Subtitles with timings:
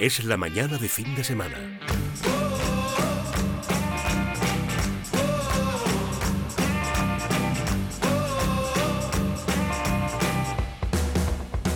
[0.00, 1.78] Es la mañana de fin de semana.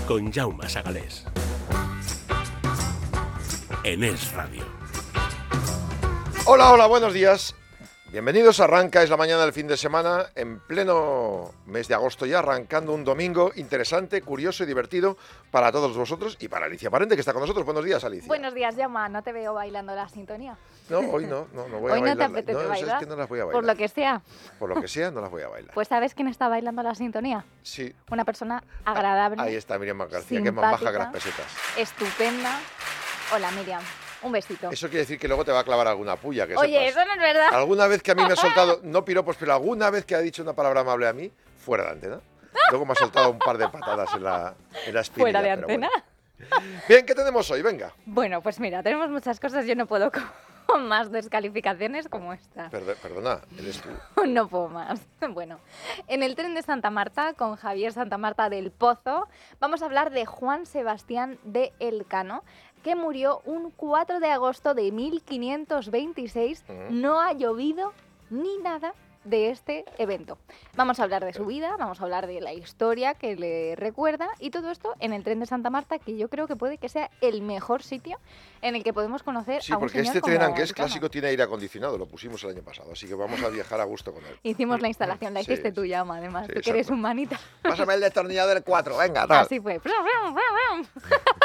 [0.09, 1.27] Con Jaume Sagalés.
[3.83, 4.65] En Es Radio.
[6.47, 7.55] Hola, hola, buenos días.
[8.15, 12.39] Bienvenidos, arranca, es la mañana del fin de semana, en pleno mes de agosto ya,
[12.39, 15.17] arrancando un domingo interesante, curioso y divertido
[15.51, 17.65] para todos vosotros y para Alicia Parente, que está con nosotros.
[17.65, 18.29] Buenos días, Alicia.
[18.29, 20.57] Buenos días, Llama, no te veo bailando la sintonía.
[20.91, 22.31] No, hoy no, no, no voy Hoy a no te bailar.
[22.31, 22.95] apetece no, bailar.
[22.95, 23.61] es que no las voy a bailar.
[23.61, 24.23] Por lo que sea.
[24.61, 25.75] Por lo que sea, no las voy a bailar.
[25.75, 27.45] Pues ¿sabes quién está bailando la sintonía?
[27.65, 27.93] sí.
[28.13, 31.47] Una persona agradable, Ahí está Miriam García, que es más baja que las pesetas.
[31.77, 32.61] estupenda.
[33.35, 33.83] Hola, Miriam.
[34.25, 34.71] Un besito.
[34.71, 36.89] Eso quiere decir que luego te va a clavar alguna puya, que Oye, sepas.
[36.97, 37.55] eso no es verdad.
[37.55, 40.21] Alguna vez que a mí me ha soltado, no piropos, pero alguna vez que ha
[40.21, 42.21] dicho una palabra amable a mí, fuera de antena.
[42.71, 44.55] Luego me ha soltado un par de patadas en la,
[44.87, 45.89] en la espinilla, Fuera de antena.
[45.89, 46.05] bueno.
[46.89, 47.63] Bien, ¿qué tenemos hoy?
[47.63, 47.93] Venga.
[48.07, 49.67] Bueno, pues mira, tenemos muchas cosas.
[49.67, 50.11] Yo no puedo
[50.67, 52.71] con más descalificaciones como esta.
[52.71, 53.89] Perdona, eres tú.
[54.27, 55.01] No puedo más.
[55.31, 55.59] Bueno,
[56.09, 59.29] en el tren de Santa Marta, con Javier Santa Marta del Pozo,
[59.61, 62.43] vamos a hablar de Juan Sebastián de Elcano,
[62.85, 66.65] que murió un 4 de agosto de 1526.
[66.69, 66.79] Ujú.
[66.91, 67.93] No ha llovido
[68.31, 70.37] ni nada de este evento.
[70.77, 74.29] Vamos a hablar de su vida, vamos a hablar de la historia que le recuerda
[74.39, 76.91] y todo esto en el tren de Santa Marta, que yo creo que puede que
[76.91, 78.19] sea el mejor sitio
[78.61, 80.75] en el que podemos conocer Sí, a un porque señor este tren, como aunque es
[80.75, 81.97] clásico, tiene aire acondicionado.
[81.97, 84.39] Lo pusimos el año pasado, así que vamos a viajar a gusto con él.
[84.43, 85.75] Hicimos la instalación, la Sí, hiciste sí.
[85.75, 86.47] tú, Llama, además.
[86.47, 86.93] Tú que eres exacto.
[86.93, 87.41] un manita.
[87.63, 89.39] Pásame el destornillador 4, venga, tal.
[89.47, 89.81] Así fue.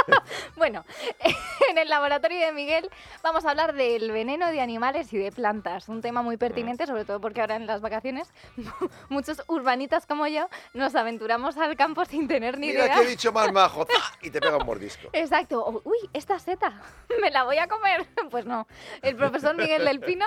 [0.56, 0.86] bueno,
[1.70, 2.90] en el laboratorio de Miguel
[3.24, 5.90] vamos a hablar del veneno de animales y de plantas.
[5.90, 8.32] Un tema muy pertinente, sobre todo porque ahora en las vacaciones
[9.10, 12.96] muchos urbanitas como yo nos aventuramos al campo sin tener ni Mira idea.
[12.96, 13.88] que he dicho más majo,
[14.22, 15.10] y te pega un mordisco.
[15.14, 15.82] Exacto.
[15.84, 16.82] Uy, esta seta,
[17.22, 18.08] me la voy a comer.
[18.30, 18.68] Pues no.
[19.02, 20.26] El profesor Miguel del Pino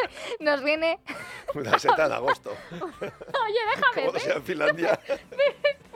[0.40, 0.98] nos viene.
[1.54, 3.94] Una seta en agosto, Oye, déjame.
[3.96, 5.00] como no sea en Finlandia.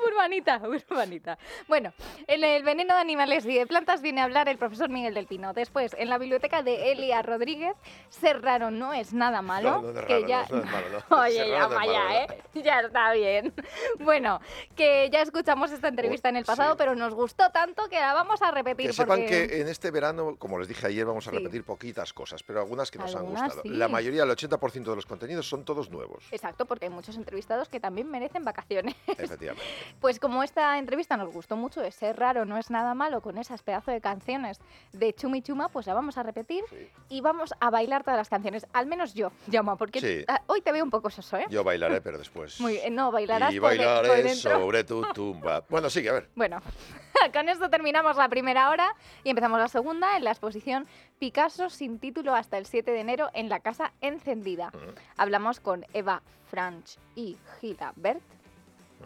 [0.04, 1.38] Urbanita, urbanita.
[1.68, 1.92] Bueno,
[2.26, 5.26] en el veneno de animales y de plantas viene a hablar el profesor Miguel del
[5.26, 5.52] Pino.
[5.52, 7.74] Después, en la biblioteca de Elia Rodríguez,
[8.08, 9.80] ser raro no es nada malo.
[9.82, 10.46] No, no es que raro, ya...
[10.50, 11.16] no, no es malo, no.
[11.18, 12.26] Oye, ya vaya, ¿eh?
[12.54, 13.54] Ya está bien.
[14.00, 14.40] Bueno,
[14.74, 16.76] que ya escuchamos esta entrevista en el pasado, sí.
[16.78, 18.88] pero nos gustó tanto que la vamos a repetir.
[18.88, 21.36] Que sepan que en este verano, como les dije ayer, vamos a Sí.
[21.38, 23.62] repetir poquitas cosas, pero algunas que nos han gustado.
[23.62, 23.68] sí.
[23.68, 26.24] La mayoría, el 80% de los contenidos son todos nuevos.
[26.32, 28.94] Exacto, porque hay muchos entrevistados que también merecen vacaciones.
[29.06, 29.62] Efectivamente.
[30.00, 33.38] Pues como esta entrevista nos gustó mucho de ser raro, no es nada malo, con
[33.38, 34.58] esas pedazos de canciones
[34.92, 36.88] de Chumi Chuma, pues la vamos a repetir Sí.
[37.08, 38.66] y vamos a bailar todas las canciones.
[38.72, 40.24] Al menos yo, Llama, porque Sí.
[40.28, 41.46] ah, hoy te veo un poco soso, ¿eh?
[41.50, 42.60] Yo bailaré, pero después.
[42.60, 44.50] Muy, eh, no, bailarás y por bailaré dentro.
[44.58, 45.64] sobre tu tumba.
[45.68, 46.30] Bueno, sigue, a ver.
[46.34, 46.60] Bueno,
[47.32, 50.86] con esto terminamos la primera hora y empezamos la segunda en la exposición
[51.22, 54.72] Picasso sin título hasta el 7 de enero en la Casa Encendida.
[54.74, 54.92] Ujú.
[55.16, 58.20] Hablamos con Eva Franch y Gila Bert.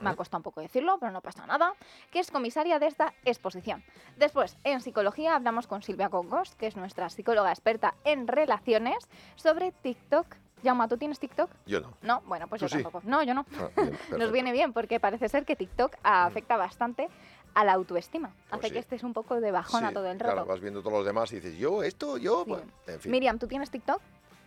[0.01, 1.75] Me ha costado un poco decirlo, pero no pasa nada,
[2.11, 3.85] que es comisaria de esta exposición.
[4.17, 8.97] Después, en psicología, hablamos con Silvia Congos, que es nuestra psicóloga experta en relaciones,
[9.35, 10.27] sobre TikTok.
[10.63, 11.51] Llama, ¿tú tienes TikTok?
[11.67, 11.93] Yo no.
[12.01, 12.83] No, bueno, pues yo sí.
[12.83, 13.03] tampoco.
[13.05, 13.45] No, yo no.
[13.61, 17.11] Ah, bien, Nos viene bien porque parece ser que TikTok afecta bastante
[17.57, 18.29] a la autoestima.
[18.51, 18.73] Pues Hace sí.
[18.75, 20.33] que estés un poco de bajona Sí, todo el rato.
[20.35, 23.11] Claro, vas viendo todos los demás y dices, yo, esto, yo, bueno, en fin.
[23.11, 23.99] Miriam, ¿tú tienes TikTok?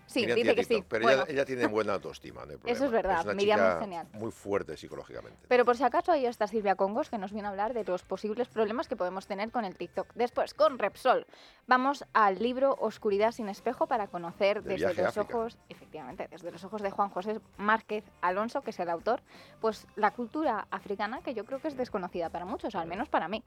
[0.09, 0.83] Sí, Miriam dice que sí.
[0.89, 3.79] Pero Bueno, ella, ella tiene buena autoestima, no hay Eso es verdad, una Miriam es
[3.79, 4.07] genial.
[4.13, 5.37] muy fuerte psicológicamente.
[5.47, 8.01] Pero por si acaso ahí está Silvia Congos, que nos viene a hablar de los
[8.03, 10.07] posibles problemas que podemos tener con el TikTok.
[10.15, 11.27] Después, con Repsol,
[11.67, 16.63] vamos al libro Oscuridad sin espejo para conocer De desde los ojos, efectivamente, desde los
[16.63, 19.21] ojos de Juan José Márquez Alonso, que es el autor,
[19.61, 23.27] pues la cultura africana que yo creo que es desconocida para muchos, al menos para
[23.27, 23.43] mí.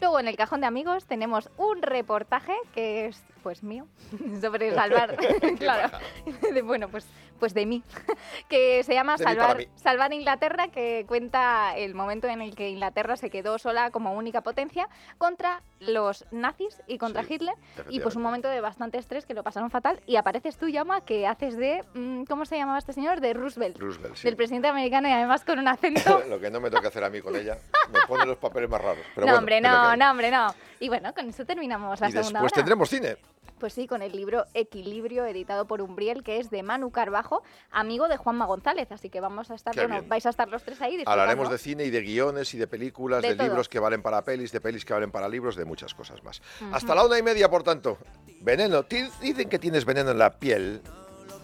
[0.00, 3.86] Luego, en el cajón de amigos tenemos un reportaje que es, pues mío,
[4.40, 5.16] sobre salvar,
[5.58, 5.98] claro,
[6.54, 7.06] de- bueno, pues,
[7.38, 7.82] pues de mí,
[8.48, 9.66] que se llama Salvar.
[9.76, 14.40] Salvar Inglaterra, que cuenta el momento en el que Inglaterra se quedó sola como única
[14.42, 17.54] potencia contra los nazis y contra Sí, Hitler.
[17.90, 20.00] Y pues un momento de bastante estrés que lo pasaron fatal.
[20.06, 23.20] Y apareces tú, Llama, que haces de, mm, ¿cómo se llamaba este señor?
[23.20, 23.76] De Roosevelt.
[23.78, 24.24] Roosevelt, sí.
[24.24, 26.22] Del presidente americano y además con un acento...
[26.28, 27.58] Lo que no me toca hacer a mí con ella,
[27.92, 29.04] me pone los papeles más raros.
[29.14, 30.54] Pero no, bueno, hombre, no, no, hombre, no.
[30.80, 32.56] Y bueno, con eso terminamos la Y segunda después hora.
[32.56, 33.16] tendremos cine.
[33.58, 38.08] Pues sí, con el libro Equilibrio, editado por Umbriel, que es de Manu Carbajo, amigo
[38.08, 38.92] de Juanma González.
[38.92, 40.08] Así que vamos a estar, Qué bueno, bien.
[40.08, 41.02] vais a estar los tres ahí.
[41.06, 44.52] Hablaremos de cine y de guiones y de películas, de, libros que valen para pelis,
[44.52, 46.42] de pelis que valen para libros, de muchas cosas más.
[46.72, 47.98] Hasta la una y media, por tanto.
[48.40, 48.84] Veneno.
[49.20, 50.82] Dicen que tienes veneno en la piel.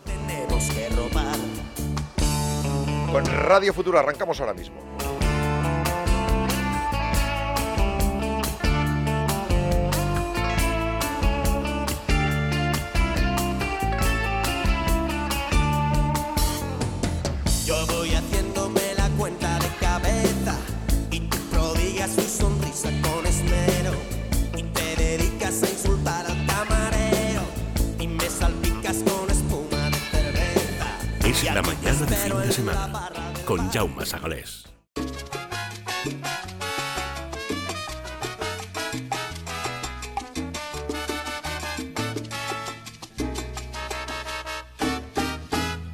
[0.04, 1.36] tenemos que robar.
[3.10, 4.80] Con Radio Futuro arrancamos ahora mismo.
[32.08, 33.10] Te de fin de semana
[33.46, 34.64] con Jaume Sagalés.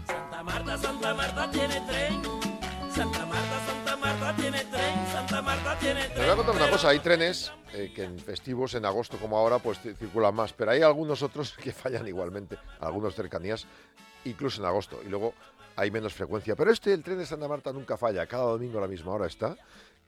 [0.07, 2.23] Santa Marta, Santa Marta tiene tren.
[2.95, 4.95] Santa Marta, Santa Marta tiene tren.
[5.13, 6.25] Santa Marta tiene Les tren.
[6.25, 9.59] voy a contar una cosa, hay trenes eh, que en festivos, en agosto como ahora,
[9.59, 13.67] pues ci- circulan más, pero hay algunos otros que fallan igualmente, algunos cercanías,
[14.25, 15.35] incluso en agosto, y luego
[15.79, 16.57] hay menos frecuencia.
[16.57, 19.27] Pero este, el tren de Santa Marta, nunca falla, cada domingo a la misma hora
[19.27, 19.57] está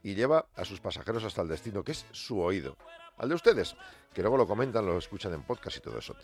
[0.03, 2.75] y lleva a sus pasajeros hasta el destino, que es su oído.
[3.17, 3.75] Al de ustedes,
[4.13, 6.15] que luego lo comentan, lo escuchan en podcast y todo eso.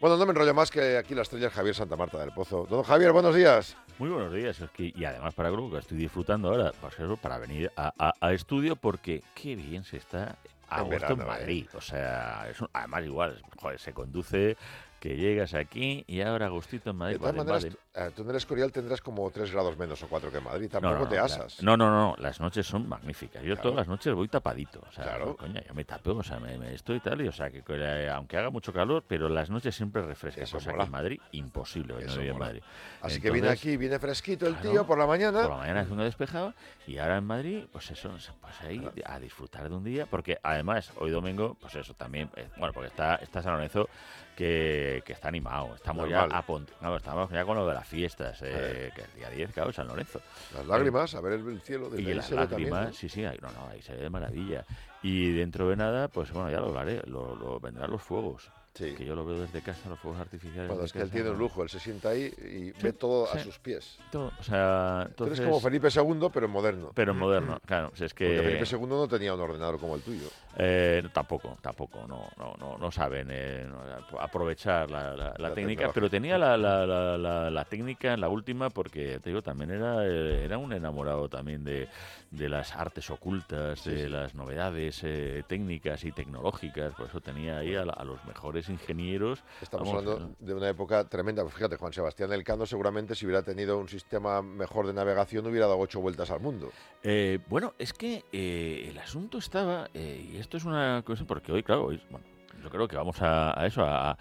[0.00, 2.66] Bueno, no me enrollo más que aquí la estrella es Javier Santa Marta del Pozo.
[2.68, 3.76] Don Javier, buenos días.
[3.98, 6.72] Muy buenos días, es que, y además para algo que estoy disfrutando ahora,
[7.20, 10.36] para venir a, a- a estudio, porque qué bien se está
[10.68, 11.16] a En ¿eh?
[11.16, 11.66] Madrid.
[11.74, 14.56] O sea, es un- además igual, joder, se conduce,
[14.98, 17.14] que llegas aquí y ahora gustito en Madrid.
[17.16, 17.76] De todas pues, maneras.
[17.96, 20.44] Tú, eh, tú en el Escorial tendrás como 3 grados menos o 4 que en
[20.44, 21.62] Madrid, tampoco No, no, te asas.
[21.62, 23.42] No, no, no, las noches son magníficas.
[23.42, 23.62] Yo Claro.
[23.62, 24.82] todas las noches voy tapadito.
[24.88, 25.36] O sea, Claro.
[25.36, 28.10] coña, yo me tapeo, o sea, me, me estoy tal, y, o sea, que eh,
[28.10, 30.44] aunque haga mucho calor, pero las noches siempre refrescan.
[30.44, 30.84] Eso cosa mola.
[30.84, 31.94] que en Madrid, imposible.
[31.94, 32.38] no en.
[32.38, 32.62] Madrid.
[33.00, 35.42] Así que viene aquí, viene fresquito el claro, tío por la mañana.
[35.42, 36.54] Por la mañana es uno despejado
[36.86, 38.10] y ahora en Madrid, pues eso,
[38.40, 42.48] pues ahí a disfrutar de un día, porque además hoy domingo, pues eso también, eh,
[42.56, 43.88] bueno, porque está, está San Lorenzo
[44.36, 46.30] que, que está animado, estamos Normal.
[46.30, 46.44] ya a
[46.82, 49.86] no, estamos ya con lo de las fiestas, eh, que el día 10, claro, San
[49.86, 50.20] Lorenzo.
[50.54, 53.38] Las lágrimas, a ver el, el cielo desde Y las también, lágrimas, sí, sí, ahí,
[53.40, 54.64] no, no, ahí se ve de maravilla.
[55.02, 58.94] Y dentro de nada, pues bueno, ya lo hablaré, lo, lo- vendrán los fuegos, Sí.
[58.94, 60.68] que yo lo veo desde casa, los fuegos artificiales.
[60.68, 63.30] Bueno, es que él casa, tiene un lujo, él se sienta ahí y ve todo
[63.30, 63.44] a sí.
[63.44, 63.98] sus pies.
[64.10, 66.90] Todo, o sea, Tú entonces, eres como Felipe II, pero moderno.
[66.94, 68.26] pero moderno, claro, si es que...
[68.26, 70.28] Porque Felipe II no tenía un ordenador como el tuyo.
[70.58, 73.80] Eh, tampoco, tampoco, no, no, no, no saben eh, no,
[74.20, 75.92] aprovechar la, la- la La técnica, tecnología.
[75.92, 80.72] pero tenía la, técnica en la última porque, te digo, también era, eh, era un
[80.72, 81.88] enamorado también de,
[82.30, 84.08] de las artes ocultas, Sí, de sí.
[84.08, 89.42] las novedades eh, técnicas y tecnológicas, por eso tenía ahí a, a los mejores ingenieros.
[89.62, 91.42] Estamos Vamos, hablando de una época tremenda.
[91.42, 95.66] Pues Fíjate, Juan Sebastián Elcano seguramente si hubiera tenido un sistema mejor de navegación hubiera
[95.66, 96.70] dado ocho vueltas al mundo.
[97.02, 101.52] Eh, bueno, es que eh, el asunto estaba, eh, y esto es una cosa, porque
[101.52, 102.24] hoy, claro, hoy, bueno,
[102.62, 104.16] yo creo que vamos a, a eso, a, a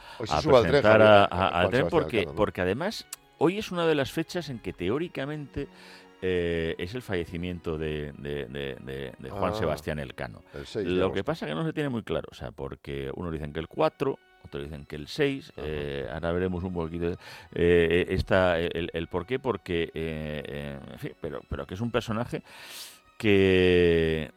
[0.62, 2.38] tren, a- al tren porque, Elcano, ¿no?
[2.38, 3.08] porque además
[3.38, 5.68] hoy es una de las fechas en que teóricamente
[6.22, 10.42] eh, es el fallecimiento de, de- de- de- de Juan Ah, Sebastián Elcano.
[10.54, 13.12] El 6 de Lo que pasa que no se tiene muy claro, o sea, porque
[13.16, 15.62] unos dicen que el 4, otros dicen que el 6, Ajá.
[15.66, 17.18] eh, ahora veremos un poquito
[17.54, 21.82] eh, esta, el, el por qué, porque, eh, eh, en fin, pero, pero que es
[21.82, 22.42] un personaje
[23.18, 24.32] que,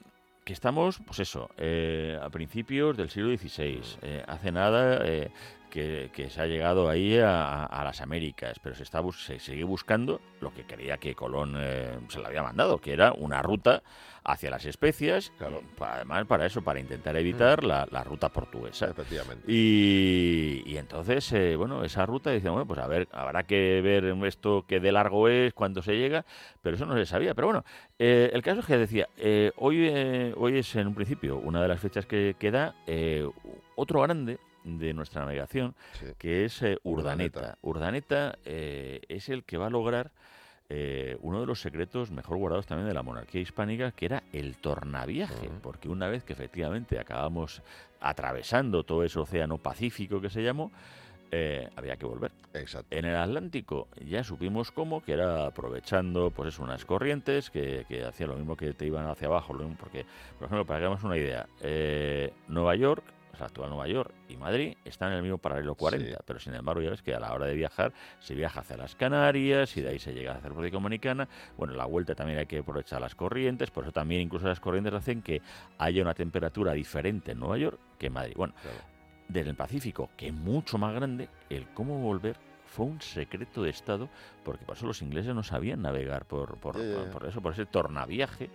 [0.45, 5.31] que estamos, pues eso, eh, a principios del siglo XVI, eh, hace nada eh,
[5.69, 9.65] que, que se ha llegado ahí a, a las Américas, pero se, está se sigue
[9.65, 13.83] buscando lo que creía que Colón eh, se le había mandado, que era una ruta
[14.25, 15.63] hacia las especias, Claro.
[15.81, 18.87] además para eso, para intentar evitar la, la ruta portuguesa.
[18.91, 19.45] Efectivamente.
[19.51, 24.05] Y, y entonces, eh, bueno, esa ruta dice, bueno, pues a ver, habrá que ver
[24.27, 26.27] esto que de largo es, cuándo se llega,
[26.63, 27.35] pero eso no se sabía.
[27.35, 27.65] Pero bueno,
[27.99, 31.63] eh, el caso es que decía, eh, hoy, eh, hoy es en un principio una
[31.63, 32.75] de las fechas que queda
[33.77, 34.39] otro grande
[34.77, 36.07] de nuestra navegación, Sí.
[36.19, 37.39] que es eh, Urdaneta.
[37.41, 37.59] Urdaneta.
[37.63, 40.11] Urdaneta eh, es el que va a lograr
[40.69, 44.59] eh, uno de los secretos mejor guardados también de la monarquía hispánica, que era el
[44.59, 47.63] tornaviaje, porque una vez que efectivamente acabamos
[48.01, 50.71] atravesando todo ese océano Pacífico que se llamó,
[51.31, 52.33] eh, había que volver.
[52.55, 52.95] Exacto.
[52.95, 58.05] En el Atlántico ya supimos cómo, que era aprovechando pues eso, unas corrientes que, que
[58.05, 60.05] hacían lo mismo que te iban hacia abajo, lo mismo porque,
[60.39, 63.05] por ejemplo, para que hagamos una idea, eh, Nueva York,
[63.39, 66.17] sea, actual Nueva York y Madrid están en el mismo paralelo 40, Sí.
[66.27, 68.95] pero sin embargo ya ves que a la hora de viajar se viaja hacia las
[68.97, 71.29] Canarias y de ahí se llega hacia la República Dominicana.
[71.57, 74.93] Bueno, la vuelta también hay que aprovechar las corrientes, por eso también incluso las corrientes
[74.93, 75.41] hacen que
[75.79, 78.35] haya una temperatura diferente en Nueva York que en Madrid.
[78.37, 78.79] Bueno, Claro.
[79.29, 82.37] desde el Pacífico, que es mucho más grande, el cómo volver
[82.79, 84.09] fue un secreto de Estado,
[84.45, 86.77] porque por eso los ingleses no sabían navegar por, por,
[87.11, 88.51] por eso, por ese tornaviaje.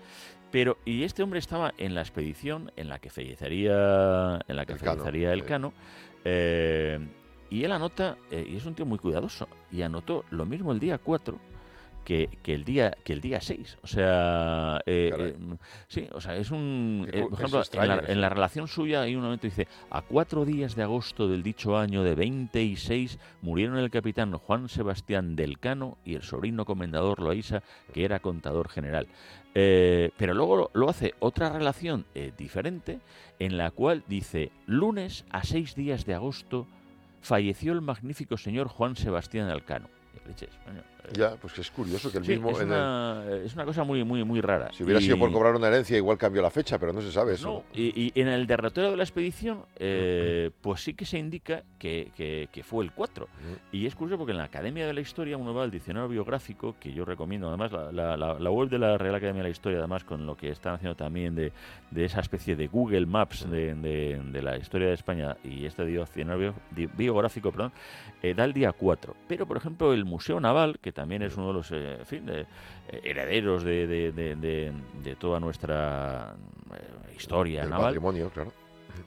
[0.50, 4.74] Pero, y este hombre estaba en la expedición en la que fallecería, en la que
[4.74, 5.34] Elcano, fallecería sí.
[5.34, 5.74] Elcano,
[6.24, 7.06] eh,
[7.50, 10.80] y él anota, eh, y es un tío muy cuidadoso, y anotó lo mismo el
[10.80, 11.38] día 4
[12.04, 13.78] que, que el día que el día 6.
[13.84, 15.36] O sea, eh, eh,
[15.88, 17.08] sí, o sea, es un...
[17.12, 18.12] Eh, por ejemplo, en la, eso.
[18.12, 21.78] en la relación suya hay un momento dice, a cuatro días de agosto del dicho
[21.78, 27.62] año de 26 murieron el capitán Juan Sebastián del Cano y el sobrino comendador Loaiza,
[27.94, 29.08] que era contador general.
[29.56, 33.00] Eh, pero luego lo, lo hace otra relación eh, diferente
[33.40, 36.68] en la cual dice, lunes a seis días de agosto
[37.22, 39.90] falleció el magnífico señor Juan Sebastián Elcano.
[40.14, 40.82] Y leches, coño,
[41.12, 42.52] Ya, pues que es curioso que el Sí, mismo...
[42.52, 44.70] es, en el- una, es una cosa muy, muy, muy rara.
[44.72, 47.12] si hubiera sido por Y- cobrar una herencia, igual cambió la fecha, pero no se
[47.12, 47.48] sabe eso.
[47.48, 51.64] No, y, y en el derrotero de la expedición, eh, pues sí que se indica
[51.78, 53.28] que, que- que fue el 4.
[53.72, 56.76] Y es curioso porque en la Academia de la Historia uno va al diccionario biográfico,
[56.80, 59.52] que yo recomiendo, además la, la- la- la web de la Real Academia de la
[59.52, 61.52] Historia, además con lo que están haciendo también de,
[61.92, 65.84] de esa especie de Google Maps de, de- de la historia de España y este
[65.86, 67.74] diccionario bio- di- biográfico, perdón,
[68.22, 69.16] eh, da el día 4.
[69.28, 72.26] Pero, por ejemplo, el Museo Naval, que también es uno de los eh, en fin,
[72.26, 72.46] de, eh,
[73.04, 76.36] herederos de, de- de- toda nuestra
[76.74, 78.52] eh, historia El naval, patrimonio, claro.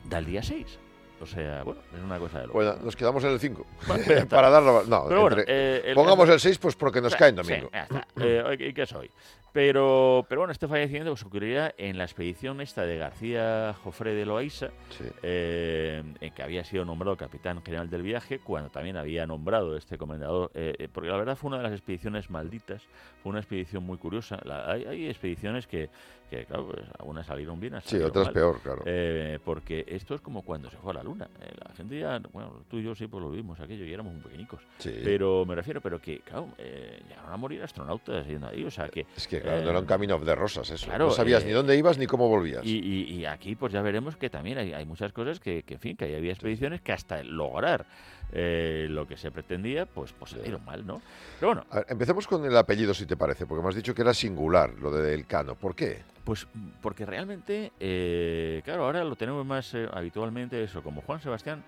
[0.05, 0.79] da el día 6.
[1.19, 2.59] O sea, bueno, es una cosa de loco.
[2.59, 3.67] Bueno, nos quedamos en el 5.
[3.87, 4.05] Bueno.
[4.29, 4.85] Para darlo...
[4.87, 5.47] No, Pero bueno, entre-
[5.79, 7.71] eh, el- pongamos el 6 pues porque nos Sí, cae en sí, domingo.
[7.73, 8.07] ya está.
[8.21, 9.11] Eh, hoy- ¿y qué soy?
[9.57, 14.27] Pero, pero bueno, este fallecimiento pues, ocurriría en la expedición esta de García Jofré de
[14.27, 15.05] Loaiza, Sí.
[15.23, 19.97] eh, en que había sido nombrado capitán general del viaje, cuando también había nombrado este
[19.97, 22.83] comendador, eh, eh, porque la verdad fue una de las expediciones malditas,
[23.23, 24.39] fue una expedición muy curiosa.
[24.45, 25.89] La- hay, hay expediciones que,
[26.27, 28.35] que, claro, pues, algunas salieron bien, Sí, otras mal.
[28.35, 28.83] peor, claro.
[28.87, 31.29] Eh, porque esto es como cuando se fue a la luna.
[31.41, 34.13] Eh, la gente ya, bueno, tú y yo sí pues lo vimos aquello y éramos
[34.15, 34.61] muy pequeñicos.
[34.79, 34.93] Sí.
[35.05, 38.89] Pero me refiero, pero que, claro, eh, llegaron a morir astronautas yendo ahí, o sea
[38.89, 39.07] que...
[39.17, 40.87] Es que claro, no eh, era un camino de rosas eso.
[40.87, 42.65] claro, no sabías eh, ni dónde ibas ni cómo volvías.
[42.65, 45.75] Y, y- y aquí pues ya veremos que también hay, hay muchas cosas que, que,
[45.75, 47.87] en fin, que ahí había expediciones que hasta lograr
[48.33, 51.01] eh, lo que se pretendía, pues, pues salieron mal, ¿no?
[51.39, 54.03] Pero bueno, ver, empecemos con el apellido, si te parece, porque me has dicho que
[54.03, 55.55] era singular lo de Elcano.
[55.55, 56.03] ¿Por qué?
[56.25, 56.47] Pues
[56.83, 61.63] porque realmente, eh, claro, ahora lo tenemos más eh, habitualmente eso, como Juan Sebastián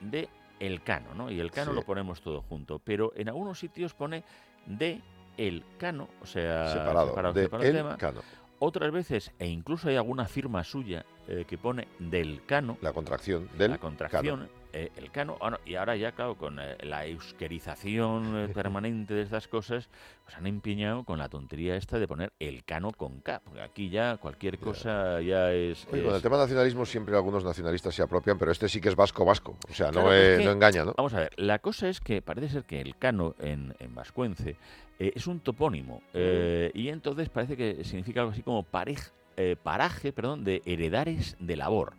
[0.00, 0.28] de
[0.60, 1.30] Elcano, ¿no?
[1.30, 1.76] Y Elcano Sí.
[1.76, 4.24] lo ponemos todo junto, pero en algunos sitios pone
[4.64, 5.00] de
[5.36, 7.32] Elcano, o sea, separado.
[7.34, 7.90] de separado el tema.
[7.92, 8.22] Elcano.
[8.58, 13.50] Otras veces, e incluso hay alguna firma suya eh, que pone del cano, La contracción
[13.58, 17.06] del la contracción, eh, el cano, ah, no, y ahora ya, claro, con eh, la
[17.06, 19.88] euskerización eh, permanente de estas cosas,
[20.24, 23.88] pues han empeñado con la tontería esta de poner el cano con K, porque aquí
[23.88, 25.86] ya cualquier cosa ya es...
[25.92, 28.96] Oye, con el tema nacionalismo siempre algunos nacionalistas se apropian, pero este sí que es
[28.96, 29.56] vasco-vasco.
[29.70, 30.94] O sea, no, es que- no engaña, ¿no?
[30.96, 34.56] Vamos a ver, la cosa es que parece ser que el cano en, en vascuence
[34.98, 39.56] eh, es un topónimo eh, y entonces parece que significa algo así como parej- eh,
[39.62, 41.94] paraje perdón, de heredares de labor.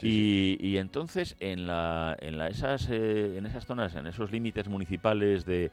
[0.00, 4.30] Sí, y, y entonces en, la, en, la- esas, eh, en esas zonas, en esos
[4.32, 5.70] límites municipales de,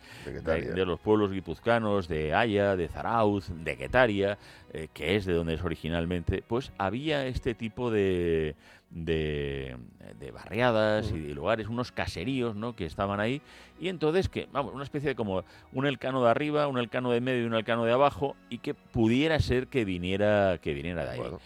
[0.76, 4.38] De los pueblos guipuzcanos, de Haya, de Zarauz, de Guetaria,
[4.74, 8.56] eh, que es de donde es originalmente, pues había este tipo de,
[8.90, 9.76] de,
[10.20, 12.76] de barriadas y de lugares, unos caseríos ¿no?
[12.76, 13.42] que estaban ahí,
[13.80, 15.44] y entonces que, vamos, una especie de como
[15.74, 18.74] un elcano de arriba, un elcano de medio y un elcano de abajo, y que
[18.74, 21.20] pudiera ser que viniera, que viniera de ahí.
[21.20, 21.40] Bueno,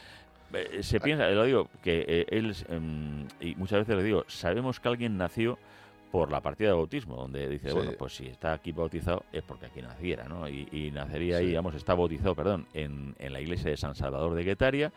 [0.53, 4.79] Eh, Se piensa, lo digo, que eh, él, em, y muchas veces le digo, sabemos
[4.79, 5.57] que alguien nació
[6.11, 7.75] por la partida de bautismo, donde dice, Sí.
[7.75, 10.49] bueno, pues si está aquí bautizado es porque aquí naciera, ¿no?
[10.49, 11.49] Y, y nacería ahí, Sí.
[11.51, 14.91] digamos, está bautizado, perdón, en, en la iglesia de San Salvador de Guetaria,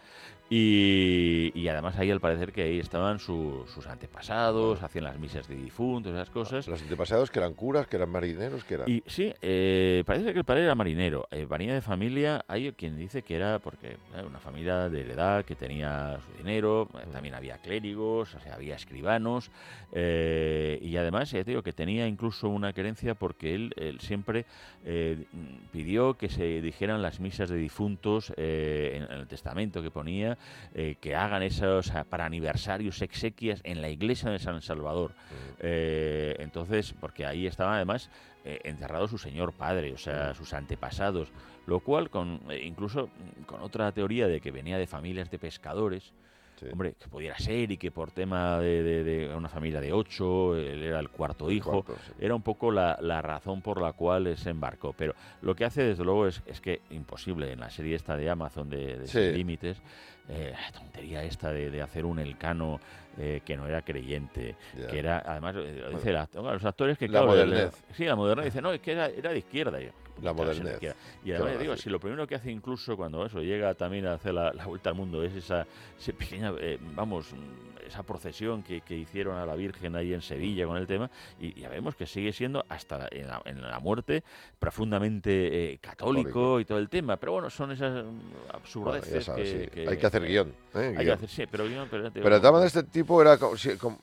[0.51, 5.49] y, y además ahí al parecer que ahí estaban su- sus antepasados, hacían las misas
[5.49, 6.69] de difuntos, esas cosas.
[6.69, 8.91] los antepasados que eran curas, que eran marineros, que eran...
[8.91, 11.27] Y sí, eh, parece que el padre era marinero.
[11.31, 15.45] Eh, venía de familia, hay quien dice que era porque eh, una familia de heredad
[15.45, 17.11] que tenía su dinero, eh, Mm.
[17.13, 19.51] también había clérigos, o sea, había escribanos,
[19.93, 24.45] eh, y además, ya te digo, que tenía incluso una querencia porque él, él siempre
[24.85, 25.25] eh,
[25.73, 30.34] pidió que se dijeran las misas de difuntos eh, en, en el testamento que ponía,
[30.75, 35.11] eh, que hagan esos para aniversarios, exequias en la iglesia de San Salvador.
[35.13, 35.35] Mm.
[35.61, 38.11] Eh, entonces, porque ahí estaba además
[38.45, 41.29] eh, enterrado su señor padre, o sea, sus antepasados,
[41.67, 43.07] lo cual con incluso
[43.41, 46.13] mm, con otra teoría de que venía de familias de pescadores,
[46.61, 46.67] Sí.
[46.71, 50.55] hombre, que pudiera ser y que por tema de, de- de una familia de ocho,
[50.57, 52.13] él era el cuarto hijo, Cuarto, sí.
[52.21, 54.93] era un poco la, la razón por la cual se embarcó.
[54.93, 58.31] Pero lo que hace, desde luego, es, es que imposible en la serie esta de
[58.31, 59.33] Amazon de, de Sí.
[59.33, 59.83] Límites,
[60.29, 62.81] eh, la tontería esta de, de hacer un elcano
[63.19, 64.57] eh, que no era creyente,
[64.91, 66.53] que era, además, eh, lo dice Bueno.
[66.55, 67.85] los actores que, La claro, le- modernez.
[67.95, 69.81] sí, la modernidad, dice, no, es que era, era de izquierda.
[69.81, 69.91] Yo,
[70.23, 70.75] La "¿Cómo te vas a ser de modernez.
[70.75, 70.97] izquierda?".
[71.23, 74.15] Y ¿Qué además, digo, si lo primero que hace incluso cuando eso llega también a
[74.15, 75.67] hacer la, la vuelta al mundo es esa,
[75.99, 80.23] esa pequeña, eh, vamos, mm, esa procesión que, que hicieron a la Virgen ahí en
[80.23, 83.61] Sevilla con el tema, y ya vemos que sigue siendo hasta la- en, la, en
[83.61, 84.25] la muerte
[84.59, 86.61] profundamente eh, católico, Católico.
[86.61, 87.17] y todo el tema.
[87.19, 89.71] Pero bueno, son esas mm, Bueno, absurdeces sabes, que, sí.
[89.71, 90.49] que- Hay que hacer guion.
[90.75, 90.79] ¿eh?
[90.89, 91.15] Hay que Guión.
[91.17, 93.37] hacer, sí, pero guion, pero, ya te Pero de este tipo era,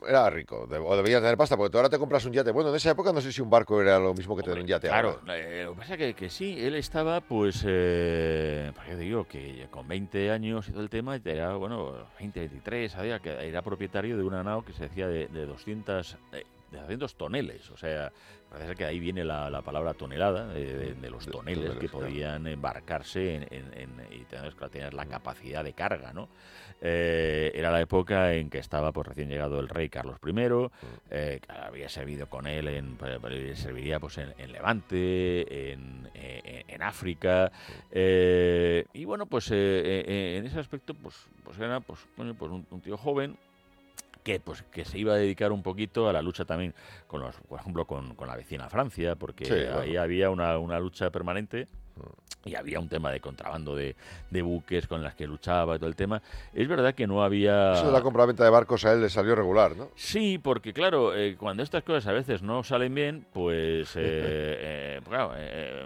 [0.08, 2.52] era rico, o debía tener pasta, porque tú ahora te compras un yate.
[2.52, 4.68] Bueno, en esa época no sé si un barco era lo mismo que tener un
[4.68, 5.38] yate Claro, ahora.
[5.38, 9.68] eh, lo que pasa que, que sí, él estaba, pues, eh, pues yo digo que
[9.70, 14.18] con 20 años y todo el tema, era, bueno, 20, 23, había que era propietario
[14.18, 16.46] de una nao que se decía de, de 200, eh, de
[16.80, 17.70] 200 toneles.
[17.72, 18.12] O sea,
[18.50, 21.76] parece ser que ahí viene la, la palabra tonelada, de, de- de los De toneles
[21.76, 26.30] que podían embarcarse en, en- en- y tener, tener la capacidad de carga, ¿no?
[26.82, 30.32] Eh, era la época en que estaba pues recién llegado el rey Carlos I,
[31.12, 36.66] eh, que había servido con él, en, pues, pues, serviría pues en, Levante, en, eh,
[36.82, 37.52] África,
[37.92, 42.52] eh, y bueno, pues eh, eh, en ese aspecto, pues, pues era pues, bueno, pues
[42.52, 43.38] un, un tío joven
[44.24, 46.74] que pues que se iba a dedicar un poquito a la lucha también
[47.08, 50.02] con los, por ejemplo, con, con la vecina Francia, porque Sí, ahí bueno.
[50.02, 51.68] había una, una lucha permanente
[52.44, 53.96] y había un tema de contrabando de,
[54.32, 56.24] de buques con las que luchaba y todo el tema.
[56.54, 57.74] Es verdad que no había...
[57.74, 59.90] Eso de la compraventa de barcos a él le salió regular, ¿no?
[59.96, 65.02] Sí, porque claro, eh, cuando estas cosas a veces no salen bien, pues, eh, eh,
[65.08, 65.86] claro, eh,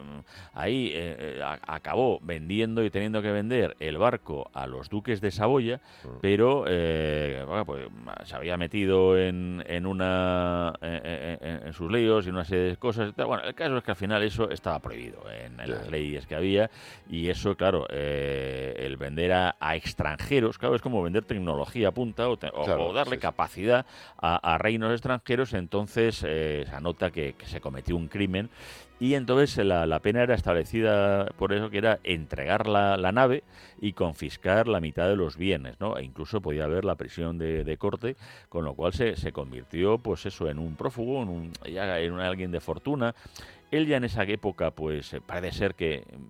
[0.53, 0.95] ahí
[1.43, 5.81] a- acabó vendiendo y teniendo que vender el barco a los duques de Saboya,
[6.21, 7.87] pero eh, bueno, pues,
[8.23, 12.77] se había metido en, en una en, en- en sus líos y una serie de
[12.77, 13.09] cosas.
[13.09, 13.25] y tal.
[13.25, 15.91] Bueno, el caso es que al final eso estaba prohibido en, en las Ya.
[15.95, 16.69] Leyes que había
[17.09, 22.27] y eso, claro, eh, el vender a, a extranjeros, claro, es como vender tecnología punta
[22.29, 23.85] o, te- o- Claro, o darle sí, capacidad
[24.21, 28.49] a, a reinos extranjeros, entonces eh, se anota que, que se cometió un crimen
[28.99, 33.43] y entonces la, la pena era establecida por eso que era entregar la, la nave
[33.81, 35.97] y confiscar la mitad de los bienes, ¿no?
[35.97, 38.15] E incluso podía haber la prisión de, de corte,
[38.47, 42.13] con lo cual se, se convirtió, pues eso, en un prófugo, en, un, ya en
[42.13, 43.13] un alguien de fortuna.
[43.71, 46.23] Él ya en esa época, pues eh, parece ser que mm,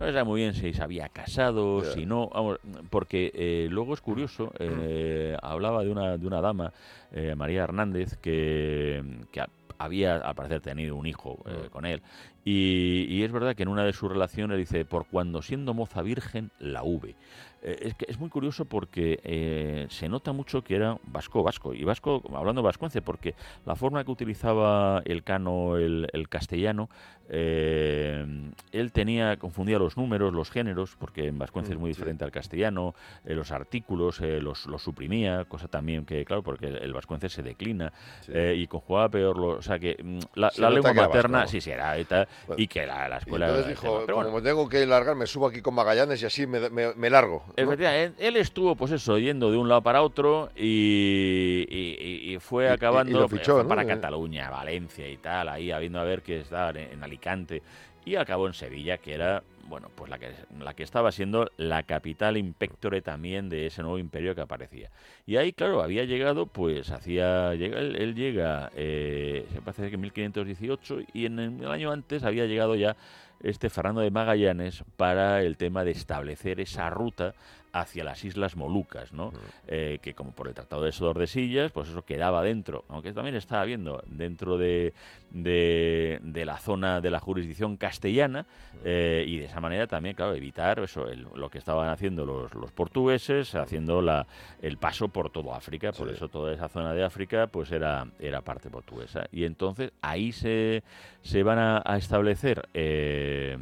[0.00, 1.90] no se sabe muy bien si se había casado, Ya.
[1.92, 2.58] si no, vamos,
[2.90, 6.72] porque eh, luego es curioso, eh, hablaba de una, de una dama,
[7.12, 11.70] eh, María Hernández, que, que a- había al parecer tenido un hijo eh, Mm.
[11.70, 12.02] con él.
[12.44, 16.02] Y, y es verdad que en una de sus relaciones dice, por cuando siendo moza
[16.02, 17.14] virgen, la hube.
[17.62, 21.72] Eh, es, que es muy curioso porque eh, se nota mucho que era vasco vasco.
[21.72, 26.88] Y vasco, hablando vascuence, porque la forma que utilizaba el cano, el, el castellano,
[27.28, 28.24] eh,
[28.72, 32.00] él tenía, confundía los números, los géneros, porque en vascuence es muy Mm, sí.
[32.00, 36.66] diferente al castellano, eh, los artículos eh, los, los suprimía, cosa también que, claro, porque
[36.66, 38.32] el, el vascuence se declina Sí.
[38.32, 41.50] y conjugaba peor, lo- o sea que mm, la, Se la nota lengua materna, vasco.
[41.52, 43.46] sí, sí, era y, tal, Bueno, y que la, la Y escuela...
[43.46, 44.06] entonces era el dijo, tema.
[44.06, 46.94] Pero bueno, como tengo que largar, me subo aquí con Magallanes y así me, me-
[46.94, 47.44] me largo.
[47.48, 47.54] ¿no?
[47.56, 52.38] Efectivamente, él estuvo, pues eso, yendo de un lado para otro y, y- y- y
[52.38, 53.68] fue Y- y- y acabando lo fichó, fue ¿no?
[53.68, 53.84] para.
[53.86, 57.62] Cataluña, Valencia y tal, ahí habiendo a ver que estaba en, en Alicante
[58.04, 61.82] y acabó en Sevilla, que era, bueno, pues la que, la que estaba siendo la
[61.84, 64.90] capital impectore también de ese nuevo imperio que aparecía.
[65.24, 70.02] Y ahí, claro, había llegado, pues hacía, llega, él, llega, eh, se parece que en
[70.02, 72.98] 1518 y en el año antes había llegado ya
[73.42, 77.32] este Fernando de Magallanes para el tema de establecer esa ruta
[77.72, 79.32] hacia las Islas Molucas, ¿no?
[79.66, 83.64] Eh, que como por el Tratado de Tordesillas, pues eso quedaba dentro, aunque también estaba
[83.64, 84.92] viendo dentro de,
[85.30, 88.46] de, de la zona de la jurisdicción castellana
[88.84, 92.54] eh, y de esa manera también, claro, evitar eso, el- lo que estaban haciendo los,
[92.54, 94.26] los portugueses, haciendo la,
[94.60, 96.14] el paso por todo África, por Sí.
[96.14, 99.26] eso toda esa zona de África pues era, era parte portuguesa.
[99.32, 100.82] Y entonces ahí se,
[101.22, 103.56] se van a, a establecer eh,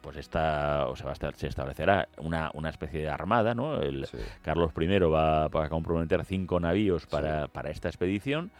[0.00, 3.80] pues esta, o sea, va a estar- se establecerá una, una especie de armada, ¿no?
[3.80, 4.16] El, Sí.
[4.42, 8.50] Carlos I va, va a comprometer cinco navíos para, para esta expedición.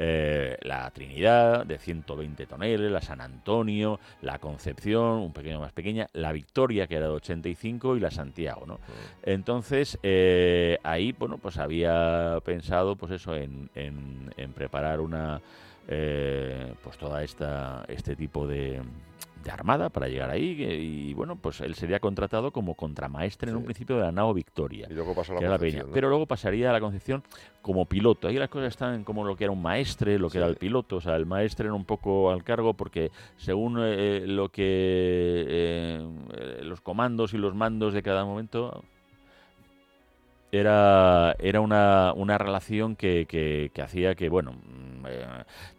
[0.00, 6.06] eh, la Trinidad, de 120 toneles, la San Antonio, la Concepción, un pequeño más pequeña,
[6.12, 8.78] la Victoria, que era de 85, y la Santiago, ¿no?
[9.24, 15.40] Entonces, eh, ahí, bueno, pues había pensado, pues eso, en, en- en preparar una,
[15.88, 18.80] eh, pues toda esta, este tipo de,
[19.44, 23.64] de armada para llegar ahí, y bueno, pues él sería contratado como contramaestre en un
[23.64, 25.82] principio de la nao Victoria Y luego pasó la Concepción, peña.
[25.84, 25.92] ¿no?
[25.92, 27.22] Pero luego pasaría a la Concepción
[27.62, 28.28] como piloto.
[28.28, 30.38] Ahí las cosas están como lo que era un maestre, lo que Sí.
[30.38, 30.96] era el piloto.
[30.96, 34.64] O sea, el maestre era un poco al cargo porque según eh, lo que
[35.48, 38.82] eh, eh, los comandos y los mandos de cada momento
[40.50, 44.52] era, era una, una relación que, que- que hacía que, bueno,
[45.08, 45.26] eh,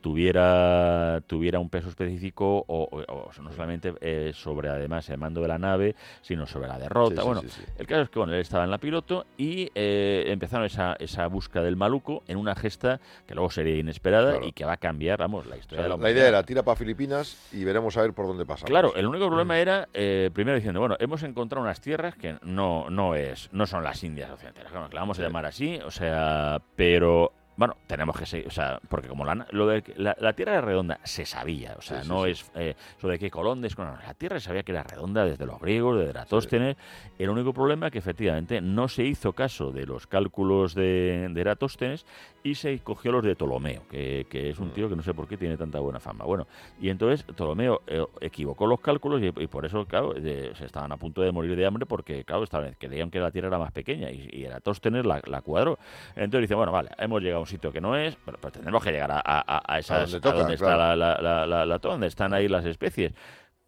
[0.02, 5.42] tuviera, tuviera un peso específico o, o- o no solamente eh, sobre además el mando
[5.42, 7.16] de la nave, sino sobre la derrota.
[7.16, 7.62] Sí, sí, bueno, sí, sí.
[7.78, 11.28] el caso es que bueno, él estaba en la piloto y eh, empezaron esa, esa
[11.28, 14.48] búsqueda del maluco en una gesta que luego sería inesperada Claro.
[14.48, 16.44] y que va a cambiar, vamos, la O historia sea, de la la idea era
[16.44, 18.70] tira para Filipinas y veremos a ver por dónde pasamos.
[18.70, 22.90] Claro, el único problema era, eh, primero diciendo, bueno, hemos encontrado unas tierras que no,
[22.90, 27.32] no, es, no son las Indias Occidentales, la vamos a llamar así, o sea, pero
[27.60, 30.62] Bueno, tenemos que seguir, o sea, porque como la, lo de, la, la Tierra era
[30.62, 32.32] redonda se sabía, o sea, Sí, no sí.
[32.32, 35.26] es eh, eso de que Colondes, no, no, la Tierra se sabía que era redonda
[35.26, 36.78] desde los griegos, desde Eratóstenes.
[37.18, 41.42] El único problema es que efectivamente no se hizo caso de los cálculos de, de
[41.42, 42.06] Eratóstenes
[42.44, 44.72] y se cogió los de Ptolomeo, que, que es un Mm.
[44.72, 46.24] tío que no sé por qué tiene tanta buena fama.
[46.26, 46.48] Bueno,
[46.80, 50.98] y entonces Ptolomeo eh, equivocó los cálculos y, y por eso, claro, se estaban a
[50.98, 54.10] punto de morir de hambre porque, claro, estaban, creían que la Tierra era más pequeña
[54.10, 55.78] y, y Eratóstenes la, la cuadró.
[56.16, 58.84] Entonces dice, bueno, vale, hemos llegado a un sitio que no es, pero, pero tendremos
[58.84, 60.96] que llegar a, a, a- a esas, donde toca, está claro.
[60.96, 63.14] la- la- donde están ahí las especies.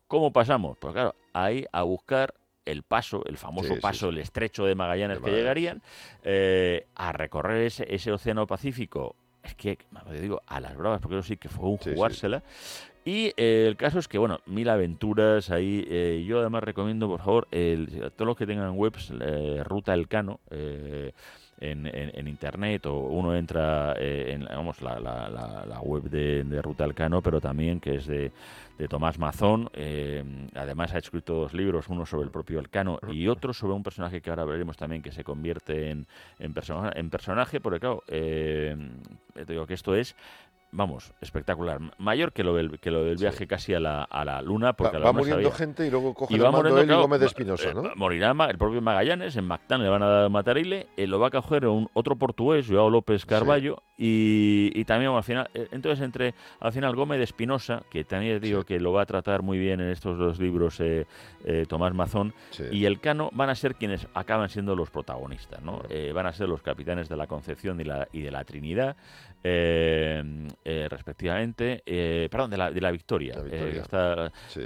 [0.08, 0.78] ¿Cómo pasamos?
[0.78, 2.34] Pues claro, ahí a buscar
[2.66, 4.16] el paso, el famoso Sí, paso, sí.
[4.16, 5.82] el estrecho de Magallanes De que llegarían,
[6.24, 9.16] eh, a recorrer ese, ese océano Pacífico.
[9.44, 12.44] Es que, yo digo, a las bravas, porque eso sí que fue un jugársela.
[13.04, 15.84] Y eh, el caso es que, bueno, mil aventuras ahí.
[15.90, 19.12] eh, yo además recomiendo, por favor, el, a todos los que tengan webs,
[19.66, 21.12] Ruta Elcano, eh,
[21.62, 26.04] en, en- en internet, o uno entra eh, en vamos, la, la- la- la web
[26.04, 28.32] de, de Ruta Elcano, pero también que es de,
[28.78, 29.70] de Tomás Mazón.
[29.74, 30.24] eh,
[30.56, 34.22] además ha escrito dos libros, uno sobre el propio Elcano y otro sobre un personaje
[34.22, 36.08] que ahora veremos también que se convierte en,
[36.40, 38.76] en, persona- en personaje, porque claro, eh,
[39.34, 40.16] te digo que esto es
[40.72, 41.80] vamos, espectacular.
[41.98, 43.24] Mayor que lo del, que lo del Sí.
[43.26, 44.74] viaje casi a la, a la Luna.
[44.74, 46.86] Porque Va, va muriendo sabía- gente y luego coge y el va mando muriendo, él
[46.86, 47.92] y claro, Gómez de Espinosa, eh, ¿no?
[47.96, 51.32] morirá Ma- el propio Magallanes, en Mactán le van a Matarile, eh, lo va a
[51.32, 56.34] coger un otro portugués, Joao López Carballo, y, y también al final, eh, entonces entre
[56.60, 58.68] al final Gómez de Espinosa, que también digo Sí.
[58.68, 61.06] que lo va a tratar muy bien en estos dos libros eh,
[61.46, 62.34] eh, Tomás Mazón,
[62.72, 65.82] y el Cano van a ser quienes acaban siendo los protagonistas, ¿no?
[65.90, 68.96] Eh, van a ser los capitanes de la Concepción y, la, y de la Trinidad,
[69.44, 70.24] eh,
[70.64, 73.36] eh, respectivamente, eh, perdón, de la, de la Victoria.
[73.36, 73.82] La eh, Victoria.
[73.82, 74.62] está- Sí.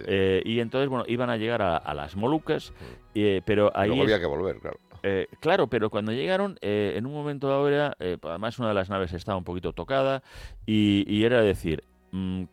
[0.45, 2.73] y entonces, bueno, iban a llegar a, a las Molucas,
[3.13, 3.87] eh, pero ahí...
[3.89, 4.79] luego es- había que volver, claro.
[5.03, 8.73] eh, claro, pero cuando llegaron, eh, en un momento dado era, eh, además una de
[8.73, 10.21] las naves estaba un poquito tocada
[10.65, 11.94] y, y era decir, mm,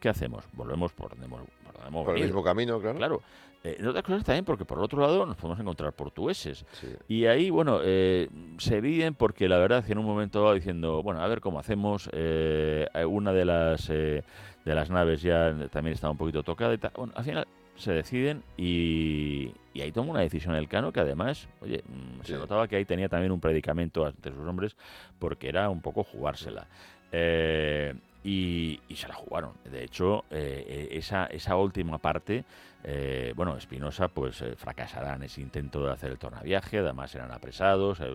[0.01, 0.45] ¿qué hacemos?
[0.53, 2.99] Volvemos por donde hemos, por donde hemos Por el mismo camino, claro.
[2.99, 3.23] Claro.
[3.65, 6.65] Eh, en otras cosas también, porque por el otro lado nos podemos encontrar portugueses.
[6.73, 6.89] Sí.
[7.07, 11.03] Y ahí, bueno, eh, se viven porque la verdad que en un momento dado diciendo,
[11.03, 14.25] bueno, a ver cómo hacemos, eh, una de las, eh,
[14.65, 16.91] de las naves ya también estaba un poquito tocada y tal.
[16.97, 17.47] Bueno, al final
[17.77, 22.35] se deciden y, y ahí toma una decisión el Cano que además, oye, mm, se
[22.35, 24.77] notaba que ahí tenía también un predicamento ante sus hombres
[25.19, 26.67] porque era un poco jugársela.
[27.13, 29.53] Eh, y, y se la jugaron.
[29.65, 32.45] De hecho, eh, eh, esa, esa última parte,
[32.85, 37.31] eh, bueno, Espinosa pues eh, fracasará en ese intento de hacer el tornaviaje, además eran
[37.33, 38.07] apresados, eh,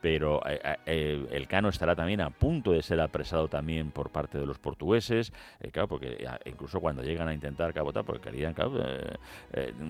[0.00, 4.46] pero eh, el Cano estará también a punto de ser apresado también por parte de
[4.46, 5.32] los portugueses,
[5.72, 8.72] claro, porque incluso cuando llegan a intentar cabotar, porque querían, claro,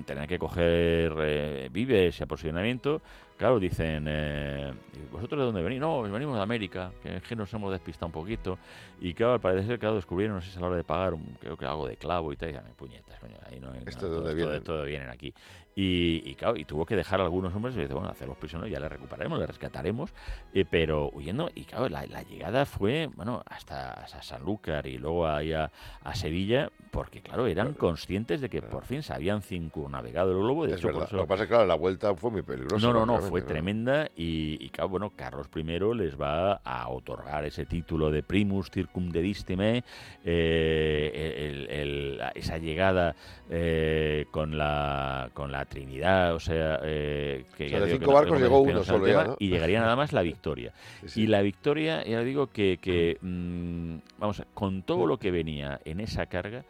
[0.06, 3.00] tenían que coger víveres y aprovisionamiento,
[3.36, 5.80] claro, dicen, eh, ¿y ¿vosotros de dónde venís?
[5.80, 8.58] No, venimos de América, que es que nos hemos despistado un poquito,
[9.00, 11.36] y claro, al parecer, claro, descubrieron, no sé si a la hora de pagar, un-
[11.40, 14.21] creo que algo de clavo y tal, y dame puñetas, coño, ahí no, ¿Esto no,
[14.60, 15.34] todo vienen aquí.
[15.74, 18.36] Y, y claro, y tuvo que dejar a algunos hombres y dice, bueno, hacer los
[18.36, 20.12] prisioneros, ya les recuperaremos, les rescataremos,
[20.52, 25.26] eh, pero huyendo, y claro, la, la llegada fue, bueno, hasta, hasta Sanlúcar y luego
[25.26, 25.70] ahí a,
[26.02, 30.66] a Sevilla, porque claro, eran conscientes de que por fin se habían circunnavegado el globo,
[30.66, 31.08] de Es hecho, por verdad.
[31.08, 32.86] eso- Lo que pasa es que, claro, la vuelta fue muy peligrosa.
[32.86, 35.62] no, no, no, fue tremenda y, y, claro, bueno, Carlos I
[35.94, 39.84] les va a otorgar ese título de primus circumdedistime,
[40.24, 43.14] eh, el- esa llegada
[43.50, 47.98] eh, con la con la Trinidad, o sea, eh, que O sea, ya de que
[47.98, 49.36] cinco barcos no llegó uno solo ya, ¿no?
[49.38, 50.72] y llegaría nada más la victoria.
[51.06, 51.22] Sí.
[51.22, 56.00] Y la victoria, ya digo que, que mm, vamos, con todo lo que venía en
[56.00, 56.64] esa carga,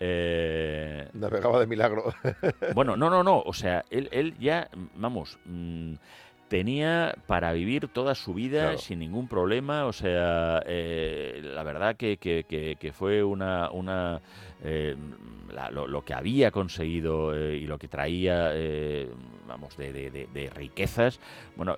[0.00, 2.14] eh, Navegaba de milagro.
[2.74, 3.40] bueno, no, no, no.
[3.40, 5.94] O sea, él, él ya, vamos, mm,
[6.48, 8.78] tenía para vivir toda su vida Claro.
[8.78, 9.86] sin ningún problema.
[9.86, 13.70] O sea, eh, la verdad que, que- que- que fue una...
[13.70, 14.20] una
[14.64, 14.96] eh,
[15.52, 18.52] la- lo, lo que había conseguido eh, y lo que traía,
[19.46, 21.20] vamos, de, de- de- de riquezas,
[21.56, 21.76] bueno,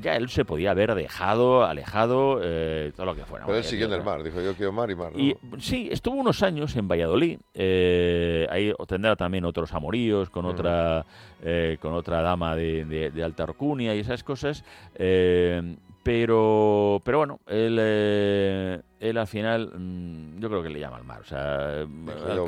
[0.00, 3.46] ya él se podía haber dejado, alejado, eh, todo lo que fuera.
[3.46, 4.22] Pero él siguió en el mar.
[4.22, 5.12] Dijo, yo quiero mar y mar.
[5.12, 5.18] ¿no?
[5.18, 7.38] y sí, estuvo unos años en Valladolid.
[7.54, 11.04] eh, ahí tendrá también otros amoríos con otra
[11.42, 14.64] eh, con otra dama de, de- de alta alcurnia y esas cosas.
[14.94, 20.98] eh, pero pero bueno, él eh, él al final mm, yo creo que le llama
[20.98, 21.20] al mar.
[21.20, 21.86] O sea,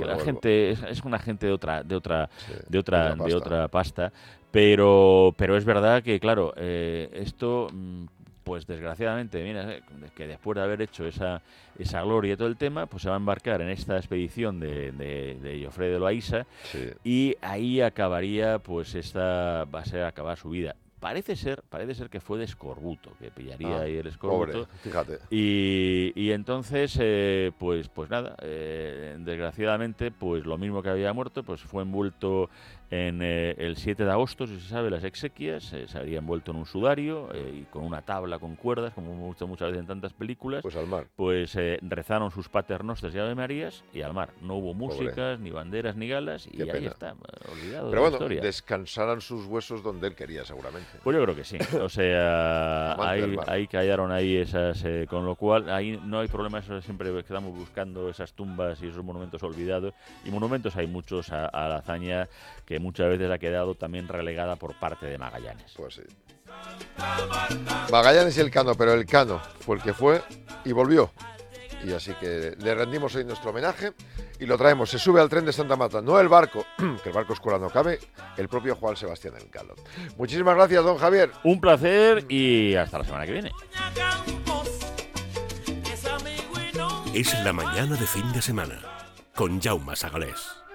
[0.07, 3.69] la, gente es, es una gente de otra de otra Sí, de otra, de otra
[3.69, 4.13] pasta.
[4.61, 8.07] Pero, pero es verdad que, claro, eh, esto, mm,
[8.43, 9.83] pues desgraciadamente, mira, eh,
[10.17, 11.43] que después de haber hecho esa,
[11.79, 14.93] esa gloria y todo el tema, pues se va a embarcar en esta expedición de,
[14.93, 16.89] de, de Joffre de Loaiza Sí.
[17.05, 20.75] y ahí acabaría, pues esta va a ser acabar su vida.
[20.99, 24.69] parece ser, parece ser que fue de escorbuto, que pillaría Ah, ahí el Pobre, escorbuto.
[24.83, 25.19] fíjate.
[25.31, 31.43] Y, y entonces, eh, pues, pues nada, eh, desgraciadamente, pues lo mismo que había muerto,
[31.45, 32.49] pues fue envuelto
[32.91, 36.53] en eh, el 7 de agosto, si se sabe, las exequias, eh, se había envuelto
[36.53, 39.81] en un sudario eh, y con una tabla con cuerdas, como hemos visto muchas veces
[39.81, 40.63] en tantas películas.
[40.63, 41.07] Pues al mar.
[41.17, 44.31] Pues eh, rezaron sus paternostres y Ave Marías y al mar.
[44.41, 44.87] No hubo Pobre.
[45.05, 46.89] músicas, ni banderas, ni galas y Qué ahí pena.
[46.91, 47.15] está,
[47.53, 48.41] olvidado Pero de la bueno, historia.
[48.43, 50.89] descansarán sus huesos donde él quería, seguramente.
[51.03, 51.59] Pues yo creo que sí.
[51.83, 56.59] O sea, ahí, ahí callaron ahí esas, eh, con lo cual ahí no hay problema,
[56.59, 59.95] eso siempre quedamos buscando esas tumbas y esos monumentos olvidados.
[60.25, 62.29] Y monumentos hay muchos a, a la hazaña
[62.65, 65.73] que muchas veces ha quedado también relegada por parte de Magallanes.
[65.77, 66.03] Pues sí.
[67.91, 70.23] Magallanes y el Cano, pero el Cano fue el que fue
[70.65, 71.11] y volvió.
[71.85, 73.93] Y así que le rendimos hoy nuestro homenaje
[74.41, 74.91] y lo traemos.
[74.91, 76.65] Se sube al tren de Santa Marta, no el barco,
[77.03, 78.01] que el barco escuela no cabe,
[78.37, 79.75] el propio Juan Sebastián Elcano.
[80.17, 81.31] Muchísimas gracias, don Javier.
[81.45, 83.53] Un placer y hasta la semana que viene.
[87.15, 88.81] Es la mañana de fin de semana
[89.35, 90.66] con Jaume Sagalés.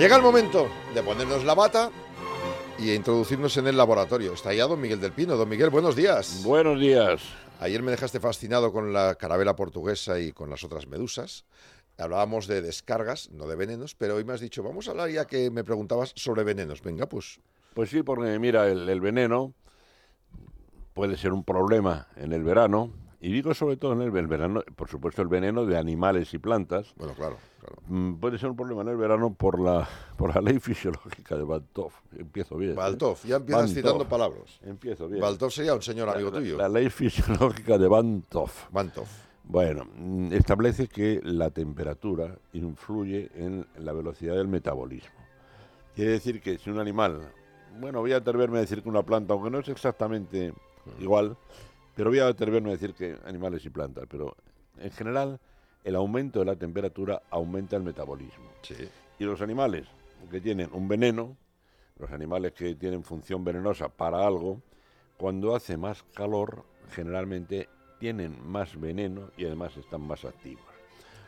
[0.00, 1.90] Llega el momento de ponernos la bata
[2.78, 4.32] y introducirnos en el laboratorio.
[4.32, 5.36] Está ya don Miguel del Pino.
[5.36, 6.42] Don Miguel, buenos días.
[6.42, 7.20] Buenos días.
[7.60, 11.44] Ayer me dejaste fascinado con la carabela portuguesa y con las otras medusas.
[11.98, 15.26] Hablábamos de descargas, no de venenos, pero hoy me has dicho, vamos a hablar ya
[15.26, 16.80] que me preguntabas sobre venenos.
[16.80, 17.38] Venga, pues
[17.74, 19.52] Pues sí, porque mira, el, el veneno
[20.94, 22.90] puede ser un problema en el verano.
[23.20, 26.38] Y digo sobre todo en el, el verano, por supuesto el veneno de animales y
[26.38, 26.94] plantas.
[26.96, 27.76] Bueno, claro, claro.
[27.86, 31.44] mm, Puede ser un problema en el verano por la, por la ley fisiológica de
[31.44, 31.92] Baltov.
[32.16, 32.72] Empiezo bien.
[32.72, 32.74] ¿eh?
[32.74, 34.58] Baltov, ya empiezas Van citando palabras.
[34.62, 35.20] Empiezo bien.
[35.20, 36.56] Baltov sería un señor amigo la, tuyo.
[36.56, 38.66] la ley fisiológica de Van Toff.
[38.72, 39.06] Bantov.
[39.44, 45.18] Bueno, mm, establece que la temperatura influye en la velocidad del metabolismo.
[45.94, 47.32] Quiere decir que si un animal,
[47.80, 50.54] bueno, voy a atreverme a decir que una planta, aunque no es exactamente
[51.00, 51.36] igual,
[51.96, 54.36] pero voy a atreverme a decir que animales y plantas, pero
[54.78, 55.40] en general
[55.84, 58.44] el aumento de la temperatura aumenta el metabolismo.
[58.62, 58.74] Sí.
[59.18, 59.86] Y los animales
[60.30, 61.36] que tienen un veneno,
[61.98, 64.60] los animales que tienen función venenosa para algo,
[65.16, 70.64] cuando hace más calor, generalmente tienen más veneno y además están más activos.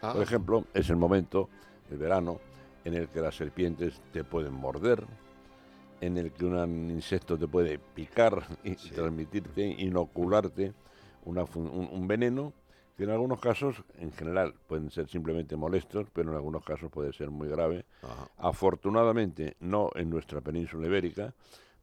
[0.00, 1.48] Ah, Por ejemplo, es el momento,
[1.90, 2.40] el verano,
[2.84, 5.04] en el que las serpientes te pueden morder,
[6.00, 8.90] en el que un insecto te puede picar y Sí.
[8.90, 10.72] transmitirte, inocularte
[11.24, 12.52] una fun- un, un veneno
[12.96, 17.12] que en algunos casos, en general, pueden ser simplemente molestos, pero en algunos casos puede
[17.12, 17.84] ser muy grave.
[18.02, 18.28] ajá.
[18.38, 21.34] Afortunadamente, no en nuestra península ibérica,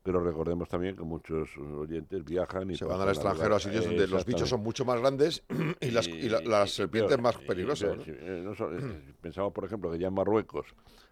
[0.03, 4.07] pero recordemos también que muchos oyentes viajan y Se van al extranjero a sitios donde
[4.07, 5.43] los bichos son mucho más grandes
[5.81, 7.89] y las, y la- las y serpientes peor, más peligrosas.
[7.89, 8.03] peor, ¿no?
[8.05, 10.67] sí, eh, no so- eh, pensamos, por ejemplo, que ya en Marruecos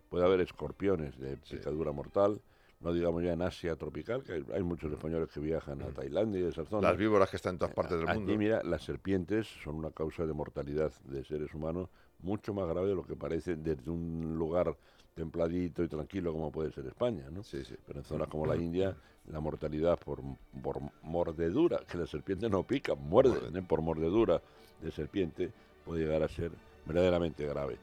[0.09, 2.41] puede haber escorpiones de picadura mortal,
[2.79, 6.43] no digamos ya en Asia tropical, que hay, muchos españoles que viajan a Tailandia y
[6.45, 6.91] esas zonas.
[6.91, 8.37] Las víboras que están en todas partes del Aquí, mundo.
[8.37, 12.95] mira, las serpientes son una causa de mortalidad de seres humanos mucho más grave de
[12.95, 14.75] lo que parece desde un lugar
[15.13, 17.43] templadito y tranquilo como puede ser España, ¿no?
[17.43, 17.75] Sí, sí.
[17.85, 18.95] Pero en zonas como la India,
[19.31, 20.21] la mortalidad por,
[20.61, 23.61] por mordedura, que la serpiente no pica, muerde, ¿eh?
[23.67, 24.41] por mordedura
[24.81, 25.51] de serpiente,
[25.83, 26.51] puede llegar a ser
[26.85, 27.77] verdaderamente grave.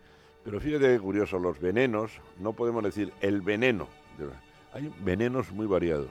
[0.44, 3.88] Pero fíjate que curioso, los venenos, no podemos decir el veneno,
[4.74, 6.10] hay venenos muy variados.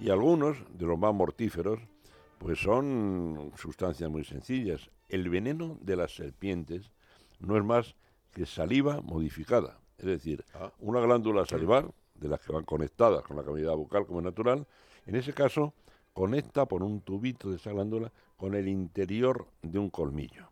[0.00, 1.80] Y algunos de los más mortíferos,
[2.38, 4.90] pues son sustancias muy sencillas.
[5.08, 6.92] El veneno de las serpientes
[7.40, 7.96] no es más
[8.32, 9.78] que saliva modificada.
[9.98, 10.70] Es decir, Ah.
[10.78, 14.66] una glándula salivar, de las que van conectadas con la cavidad bucal como es natural,
[15.06, 15.74] en ese caso
[16.12, 20.48] conecta por un tubito de esa glándula con el interior de un colmillo,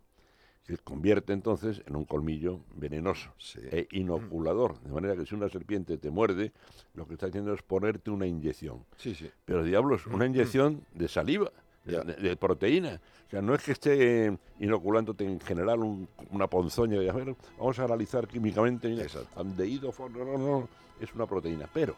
[0.67, 3.59] que convierte entonces en un colmillo venenoso Sí.
[3.71, 4.79] e inoculador.
[4.81, 6.51] De manera que si una serpiente te muerde,
[6.93, 8.83] lo que está haciendo es ponerte una inyección.
[8.97, 9.29] Sí, sí.
[9.45, 11.51] Pero diablos, una inyección de saliva,
[11.85, 12.99] de, proteína.
[13.27, 17.33] O sea, no es que esté inoculándote en general un- una ponzoña de, a ver,
[17.57, 19.39] vamos a analizar químicamente, mira, Exacto.
[19.39, 21.69] andehído, for- no, no, no, es una proteína.
[21.73, 21.95] Pero,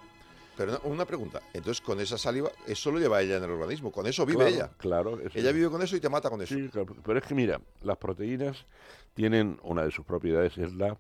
[0.60, 1.40] Pero una- pregunta.
[1.54, 3.94] Entonces, con esa saliva, eso lo lleva ella en el organismo.
[3.94, 4.72] Con eso vive claro, ella.
[4.78, 5.20] Claro.
[5.22, 6.54] eso- Ella vive con eso y te mata con eso.
[6.54, 8.66] Sí, claro, pero es que mira, las proteínas
[9.14, 11.00] tienen una de sus propiedades, es la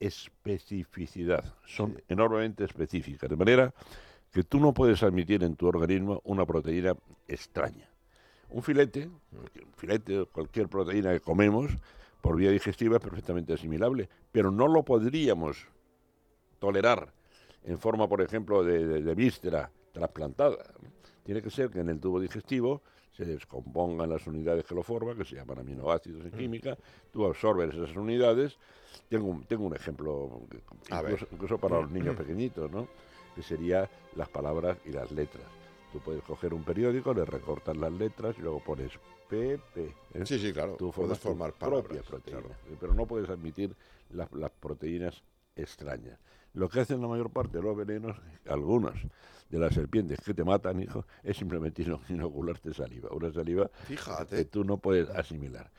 [0.00, 1.54] especificidad.
[1.66, 3.72] Son enormemente específicas, de manera
[4.32, 6.94] que tú no puedes admitir en tu organismo una proteína
[7.28, 7.88] extraña.
[8.48, 11.70] Un filete, un filete cualquier proteína que comemos
[12.20, 15.66] por vía digestiva es perfectamente asimilable, pero no lo podríamos
[16.58, 17.12] tolerar
[17.64, 20.56] en forma, por ejemplo, de, de- de víscera trasplantada.
[21.24, 25.16] Tiene que ser que en el tubo digestivo se descompongan las unidades que lo forman,
[25.16, 26.26] que se llaman aminoácidos Mm.
[26.26, 26.78] en química,
[27.12, 28.56] tú absorbes esas unidades.
[29.08, 30.42] Tengo un, tengo un ejemplo,
[30.90, 32.88] incluso, incluso para los niños pequeñitos, ¿no?
[33.34, 35.44] que sería las palabras y las letras.
[35.92, 38.92] Tú puedes coger un periódico, le recortas las letras y luego pones
[39.28, 39.94] PP.
[40.14, 40.26] ¿eh?
[40.26, 40.76] Sí, sí, claro.
[40.76, 42.54] Tú Puedes formas tu formar propia palabras, proteína, claro.
[42.80, 43.74] pero no puedes admitir
[44.10, 45.22] las, las proteínas
[45.56, 46.18] extrañas.
[46.54, 48.16] Lo que hacen la mayor parte de los venenos,
[48.48, 48.94] algunas
[49.48, 53.70] de las serpientes que te matan, hijo, es simplemente ino- inocularte saliva, una saliva
[54.36, 55.70] que tú no puedes asimilar.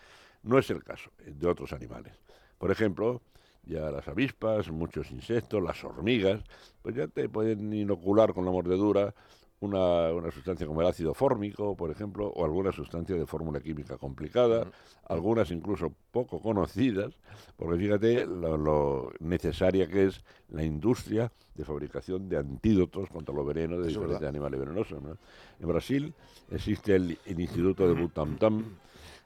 [0.44, 2.14] No es el caso eh, de otros animales.
[2.58, 3.22] Por ejemplo,
[3.64, 6.42] ya las avispas, muchos insectos, las hormigas,
[6.82, 9.14] pues ya te pueden inocular con la mordedura
[9.62, 13.98] una, una sustancia como el ácido fórmico, por ejemplo, o alguna sustancia de fórmula química
[13.98, 14.68] complicada,
[15.08, 17.14] algunas incluso poco conocidas,
[17.58, 23.46] porque fíjate lo, lo necesaria que es la industria de fabricación de antídotos contra los
[23.46, 24.30] venenos de Eso diferentes verdad.
[24.30, 25.02] animales venenosos.
[25.02, 25.18] ¿no?
[25.60, 26.14] En Brasil
[26.50, 28.66] existe el, el Instituto de Butantan,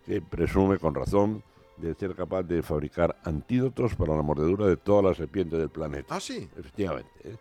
[0.05, 1.43] que presume con razón
[1.77, 6.15] de ser capaz de fabricar antídotos para la mordedura de todas las serpientes del planeta.
[6.15, 6.47] Ah, sí.
[6.57, 7.09] Efectivamente.
[7.23, 7.35] ¿eh?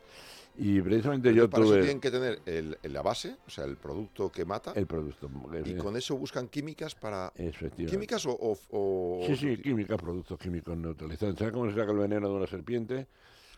[0.57, 3.77] Y precisamente yo Para eso tuve tienen que tener el, la base, o sea, el
[3.77, 5.29] producto que mata, el producto.
[5.65, 7.33] y con eso buscan químicas para...
[7.77, 8.33] ¿Químicas o...?
[8.33, 11.39] o- o- Sí, sí, química, productos químicos neutralizantes.
[11.39, 13.09] ¿Sabes cómo se saca el veneno de una serpiente?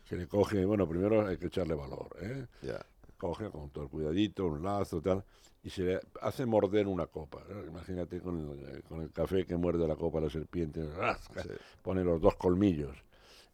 [0.08, 2.46] Se le coge, bueno, primero hay que echarle valor, ¿eh?
[2.62, 2.84] Ya.
[3.18, 5.22] Coge con todo el cuidadito, un lazo, tal,
[5.62, 7.42] y se le hace morder una copa.
[7.48, 7.64] ¿no?
[7.66, 11.48] Imagínate con el, con el café que muerde la copa la serpiente, rasca, Sí.
[11.82, 12.96] pone los dos colmillos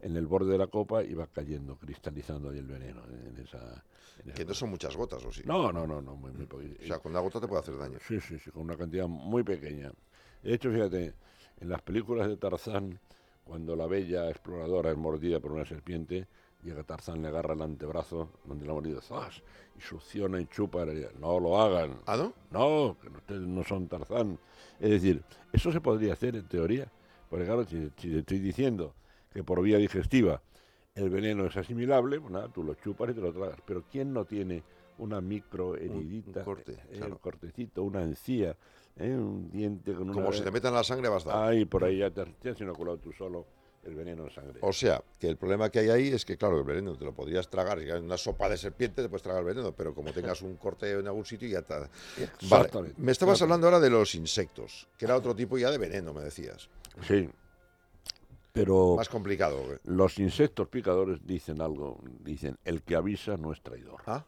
[0.03, 3.85] en el borde de la copa y va cayendo, cristalizando ahí el veneno en esa...
[4.19, 5.43] en esa Que no son muchas gotas, ¿o sí?
[5.47, 6.75] no, no, no, no, muy, muy poquito.
[6.83, 7.99] O sea, con una gota te puede hacer daño.
[8.07, 9.93] Sí, sí, sí, con una cantidad muy pequeña.
[10.43, 11.15] De hecho, fíjate,
[11.61, 12.99] en las películas de Tarzán,
[13.45, 16.27] cuando la bella exploradora es mordida por una serpiente,
[16.65, 19.41] llega Tarzán, le agarra el antebrazo donde la ha mordido, ¡zas!
[19.79, 20.85] y succiona y chupa.
[21.21, 22.01] No lo hagan.
[22.07, 22.35] ¿Ah, no?
[22.51, 24.39] No, que ustedes no son Tarzán.
[24.81, 26.91] Es decir, eso se podría hacer en teoría.
[27.31, 28.95] Porque claro, si, si te estoy diciendo
[29.33, 30.43] que por vía digestiva
[30.95, 33.59] el veneno es asimilable, pues nada, tú lo chupas y te lo tragas.
[33.67, 34.63] Pero ¿quién no tiene
[34.99, 37.15] una micro heridita, corte, eh, claro.
[37.15, 38.57] un cortecito, una encía,
[38.97, 40.13] eh, un diente con una...
[40.13, 41.49] Como si te metan la sangre vas a dar.
[41.49, 43.47] Ahí, por ahí ya te, has- te has inoculado tú solo
[43.85, 44.59] el veneno en sangre.
[44.61, 47.13] O sea, que el problema que hay ahí es que, claro, el veneno te lo
[47.15, 47.81] podrías tragar.
[47.81, 50.57] Si hay una sopa de serpiente, te puedes tragar el veneno, pero como tengas un
[50.57, 51.89] corte en algún sitio, ya está.
[52.49, 52.69] Vale.
[52.99, 56.21] Me estabas hablando ahora de los insectos, que era otro tipo ya de veneno, me
[56.21, 56.69] decías.
[57.09, 57.29] Sí.
[58.53, 59.59] Pero Más complicado.
[59.73, 59.79] ¿eh?
[59.85, 64.03] los insectos picadores dicen algo, dicen, el que avisa no es traidor.
[64.07, 64.25] Ah,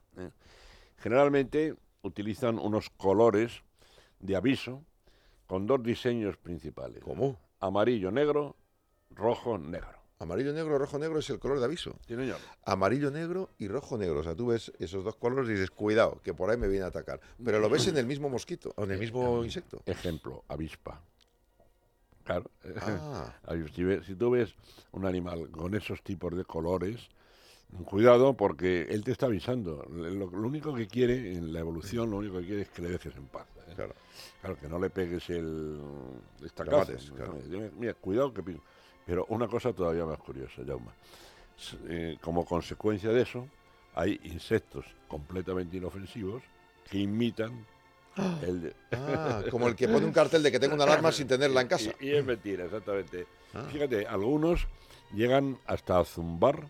[0.96, 3.62] Generalmente utilizan unos colores
[4.20, 4.82] de aviso
[5.46, 7.02] con dos diseños principales.
[7.04, 7.38] ¿cómo?
[7.60, 8.56] Amarillo, negro,
[9.10, 10.04] rojo, negro.
[10.18, 11.96] Amarillo, negro, rojo, negro es el color de aviso.
[12.06, 12.38] Sí, señor.
[12.64, 14.20] Amarillo, negro y rojo, negro.
[14.20, 16.84] O sea, tú ves esos dos colores y dices, cuidado, que por ahí me viene
[16.84, 17.20] a atacar.
[17.44, 19.82] Pero lo ves en el mismo mosquito, o en el mismo insecto.
[19.84, 21.02] Ejemplo, avispa.
[22.24, 22.50] Claro.
[22.80, 23.32] Ah,
[23.74, 24.54] Si, ves- si tú ves
[24.92, 27.08] un animal con esos tipos de colores,
[27.84, 29.84] cuidado porque él te está avisando.
[29.90, 32.88] Lo, lo único que quiere en la evolución, lo único que quiere es que le
[32.90, 33.46] dejes en paz.
[33.68, 33.72] ¿eh?
[33.76, 33.94] claro.
[34.40, 35.78] Claro, que no le pegues el
[36.78, 37.38] mates, claro.
[37.78, 38.42] Mira, cuidado que.
[39.06, 40.92] Pero una cosa todavía más curiosa, Jauma.
[41.88, 43.48] Eh, como consecuencia de eso,
[43.94, 46.42] hay insectos completamente inofensivos
[46.90, 47.66] que imitan
[48.42, 51.26] el de- Ah, como el que pone un cartel de que tengo una alarma sin
[51.28, 51.90] tenerla en casa.
[52.00, 53.26] Y, y es mentira, exactamente.
[53.54, 53.66] Ah.
[53.70, 54.66] Fíjate, algunos
[55.12, 56.68] llegan hasta a zumbar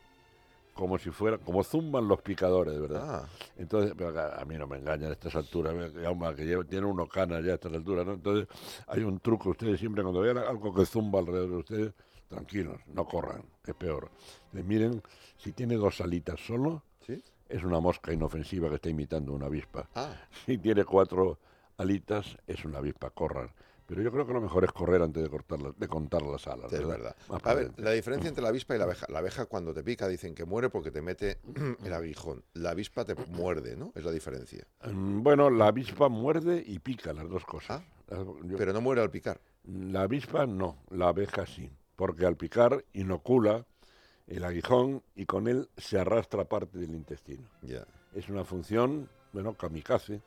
[0.75, 3.23] como si fuera, como zumban los picadores, verdad.
[3.25, 6.65] Ah, Entonces, pero a a mí no me engañan a estas alturas, Jaume, que lleva-
[6.65, 8.15] tiene uno canas ya a estas alturas, ¿no?
[8.15, 8.49] Entonces,
[8.89, 11.93] hay un truco, ustedes siempre cuando vean algo que zumba alrededor de ustedes,
[12.29, 14.11] tranquilos, no corran, que es peor.
[14.53, 15.01] Miren,
[15.39, 17.23] si tiene dos alitas solo, ¿sí?
[17.55, 19.89] Es una mosca inofensiva que está imitando una avispa.
[19.95, 20.13] Ah,
[20.47, 21.39] Si tiene cuatro
[21.77, 23.51] alitas, es una avispa, corran.
[23.87, 26.73] Pero yo creo que lo mejor es correr antes de, de contar las alas.
[26.73, 27.15] es verdad.
[27.29, 29.07] Más A ver, la diferencia entre la avispa y la abeja.
[29.11, 31.39] La abeja cuando te pica dicen que muere porque te mete
[31.85, 32.43] el aguijón.
[32.55, 33.93] La avispa te muerde, ¿no?
[33.95, 34.67] Es la diferencia.
[34.91, 37.83] Mm, Bueno, la avispa muerde y pica, las dos cosas.
[38.11, 39.39] Yo- Pero no muere al picar.
[39.65, 43.67] La avispa no, la abeja sí, porque al picar inocula
[44.27, 47.49] el aguijón y con él se arrastra parte del intestino.
[47.63, 47.87] Ya.
[48.15, 50.23] Es una función, bueno, kamikaze,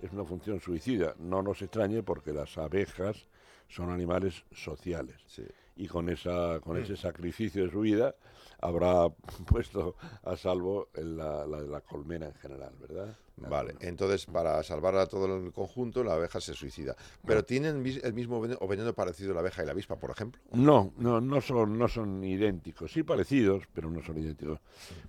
[0.00, 1.14] es una función suicida.
[1.18, 3.26] No nos extrañe porque las abejas
[3.68, 5.44] son animales sociales Sí.
[5.80, 8.14] Y con, esa, con ese sacrificio de su vida
[8.60, 9.08] habrá
[9.46, 13.16] puesto a salvo la, la, la colmena en general, ¿verdad?
[13.48, 16.94] Vale, entonces para salvar a todo el conjunto la abeja se suicida.
[17.26, 20.42] Pero tienen el mismo veneno o veneno parecido la abeja y la avispa, por ejemplo.
[20.52, 24.60] No, no, no son, no son idénticos, sí parecidos, pero no son idénticos.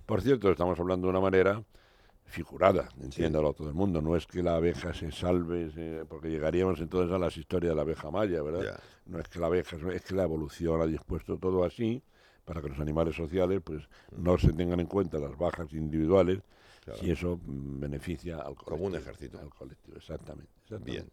[0.06, 1.62] Por cierto, estamos hablando de una manera
[2.32, 4.00] figurada, entiéndalo todo el mundo.
[4.02, 7.76] No es que la abeja se salve, se- porque llegaríamos entonces a las historias de
[7.76, 8.66] la abeja maya, ¿verdad?
[9.06, 12.02] No es que la abeja, es que la evolución ha dispuesto todo así
[12.44, 16.40] para que los animales sociales pues no se tengan en cuenta las bajas individuales
[16.84, 16.98] Claro.
[17.00, 18.70] y eso mm, beneficia al colectivo.
[18.70, 19.38] Como un ejército.
[19.38, 20.50] Al colectivo, exactamente.
[20.62, 20.90] exactamente.
[20.90, 21.10] Bien.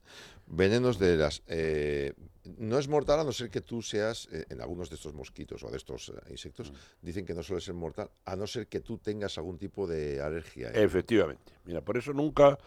[0.48, 1.44] Venenos de las...
[1.46, 2.14] eh,
[2.58, 5.64] no es mortal a no ser que tú seas, eh, en algunos de estos mosquitos
[5.64, 8.80] o de estos eh, insectos, dicen que no suele ser mortal, a no ser que
[8.80, 10.70] tú tengas algún tipo de alergia.
[10.70, 10.84] ¿eh?
[10.84, 11.54] Efectivamente.
[11.66, 12.58] Mira, por eso nunca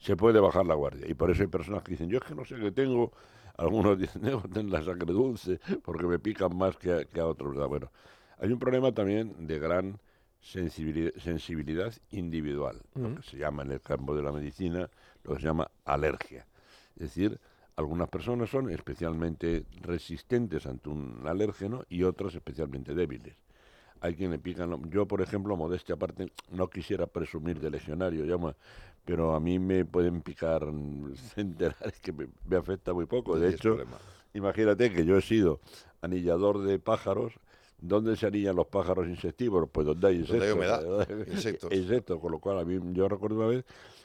[0.00, 1.06] se puede bajar la guardia.
[1.08, 3.12] Y por eso hay personas que dicen, yo es que no sé qué tengo.
[3.56, 7.54] Algunos dicen, tener la sangre dulce porque me pican más que a, que a otros.
[7.68, 7.92] Bueno,
[8.38, 10.00] hay un problema también de gran
[10.40, 14.88] sensibilidad, sensibilidad individual, lo que se llama en el campo de la medicina,
[15.24, 16.46] lo que se llama alergia.
[16.96, 17.38] Es decir,
[17.76, 23.36] algunas personas son especialmente resistentes ante un alérgeno y otras especialmente débiles.
[24.00, 24.90] Hay quien le pican.
[24.90, 28.56] Yo, por ejemplo, modestia aparte, no quisiera presumir de legionario, llama,
[29.04, 33.38] pero a mí me pueden picar mm, centenares que me, me afecta muy poco.
[33.38, 33.78] De hecho,
[34.34, 35.60] imagínate que yo he sido
[36.00, 37.34] anillador de pájaros.
[37.80, 39.68] ¿Dónde se anillan los pájaros insectívoros?
[39.70, 40.54] Pues donde hay Donde hay insectos.
[40.54, 41.08] humedad, ¿verdad?
[41.28, 41.72] insectos.
[41.72, 43.64] Insectos, con lo cual a mí, yo recuerdo una vez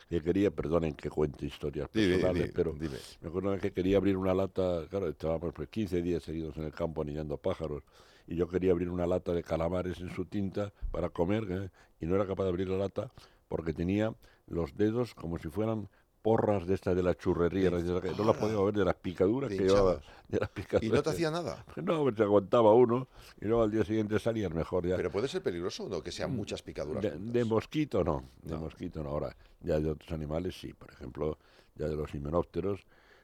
[0.10, 2.98] que quería, perdonen que cuente historias Dime, personales, dime, pero dime.
[3.22, 6.56] me acuerdo una vez que quería abrir una lata, claro, estábamos pues 15 días seguidos
[6.58, 7.84] en el campo anillando pájaros,
[8.28, 11.70] y yo quería abrir una lata de calamares en su tinta para comer, ¿eh?
[12.00, 13.12] y no era capaz de abrir la lata
[13.48, 14.14] porque tenía
[14.48, 15.90] los dedos como si fueran
[16.24, 19.58] porras de estas de la churrería, de no las podía ver de las picaduras de
[19.58, 20.02] que llevaba.
[20.30, 20.84] De las picaduras.
[20.84, 21.64] Y no te hacía nada.
[21.84, 23.08] No, pues se aguantaba uno,
[23.42, 24.96] y luego al día siguiente salían mejor ya.
[24.96, 27.04] Pero puede ser peligroso no, que sean muchas picaduras.
[27.04, 28.62] De, de mosquito no, de No.
[28.62, 29.10] mosquito no.
[29.10, 31.38] Ahora, ya de otros animales sí, por ejemplo,
[31.76, 32.80] ya de los himenópteros,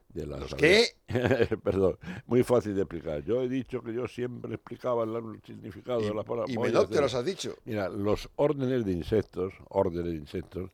[0.09, 0.87] de las ¿Los qué?
[1.63, 3.23] Perdón, muy fácil de explicar.
[3.23, 6.49] Yo he dicho que yo siempre explicaba el, significado de la palabra.
[6.49, 7.55] Y, y voy a menópteros hacer- has dicho.
[7.63, 10.71] Mira, los órdenes de insectos, órdenes de insectos,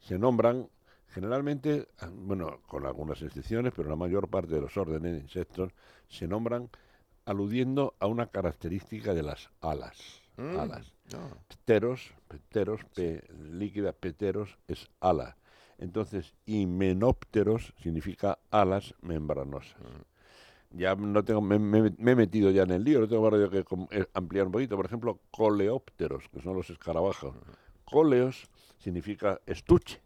[0.00, 0.68] se nombran
[1.10, 5.72] generalmente, ah, bueno, con algunas excepciones, pero la mayor parte de los órdenes de insectos
[6.08, 6.70] se nombran
[7.24, 10.22] aludiendo a una característica de las alas.
[10.36, 10.58] Mm.
[10.58, 10.92] Alas.
[11.48, 15.36] Pteros, pteros, P, líquida, pteros es ala.
[15.78, 19.76] Entonces, himenópteros significa alas membranosas.
[20.70, 23.64] Ya no tengo, me, me- me he metido ya en el lío, no tengo que
[23.90, 24.76] eh, ampliar un poquito.
[24.76, 27.34] Por ejemplo, coleópteros, que son los escarabajos.
[27.84, 30.00] Coleos significa estuche.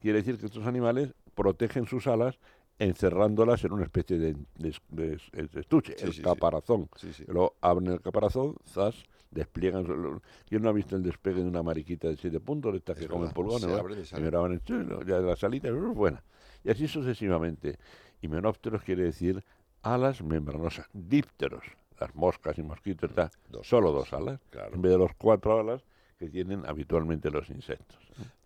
[0.00, 2.38] Quiere decir que estos animales protegen sus alas
[2.78, 5.18] encerrándolas en una especie de, de- de-
[5.48, 6.88] de estuche, Sí, el sí, caparazón.
[6.96, 7.24] sí.
[7.26, 9.84] Luego abren el caparazón, zas, despliegan.
[9.84, 12.96] lo- ¿Quién no ha visto el despegue de una mariquita de siete puntos, de estas
[12.98, 13.64] Es que comen pulgones?
[13.64, 16.22] y chulo, ya la salita, uh, buena.
[16.64, 17.78] Y así sucesivamente.
[18.20, 19.42] Himenópteros quiere decir
[19.82, 20.86] alas membranosas.
[20.92, 21.64] Dípteros,
[22.00, 24.74] las moscas y mosquitos, está, Dos solo dos alas, claro.
[24.74, 25.82] en vez de los cuatro alas
[26.18, 27.96] que tienen habitualmente los insectos.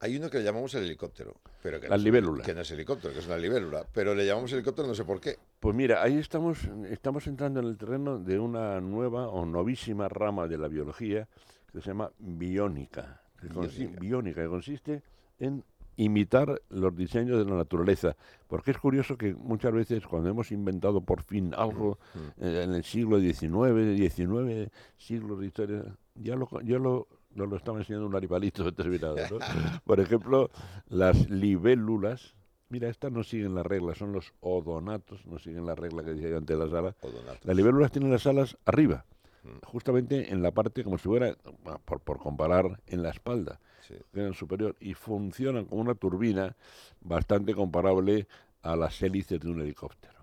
[0.00, 1.36] Hay uno que le llamamos el helicóptero.
[1.62, 2.44] Pero que La no es- libélula.
[2.44, 3.86] Que no es helicóptero, que es una libélula.
[3.94, 5.38] Pero le llamamos helicóptero no sé por qué.
[5.58, 6.58] Pues mira, ahí estamos,
[6.90, 11.26] estamos entrando en el terreno de una nueva o novísima rama de la biología
[11.72, 13.22] que se llama biónica.
[13.40, 14.42] Que consi- Biónica.
[14.42, 15.02] que consiste
[15.38, 15.64] en
[15.96, 18.14] imitar los diseños de la naturaleza.
[18.48, 22.74] Porque es curioso que muchas veces cuando hemos inventado por fin algo Mm, eh, en
[22.74, 28.06] el siglo XIX, XIX siglos de historia, ya lo, ya lo, nos lo estaba enseñando
[28.06, 29.16] un animalito determinado.
[29.30, 29.38] ¿no?
[29.84, 30.50] Por ejemplo,
[30.88, 32.34] las libélulas,
[32.68, 36.30] mira, estas no siguen la regla, son los odonatos, no siguen la regla que decía
[36.30, 36.94] yo antes de las alas.
[37.02, 37.44] Odonatos.
[37.44, 39.04] Las libélulas tienen las alas arriba,
[39.44, 39.58] Mm.
[39.66, 43.94] justamente en la parte como si fuera, ah, por, por comparar, en la espalda, Sí.
[44.12, 46.54] en el superior, y funcionan como una turbina
[47.00, 48.28] bastante comparable
[48.62, 50.14] a las hélices de un helicóptero.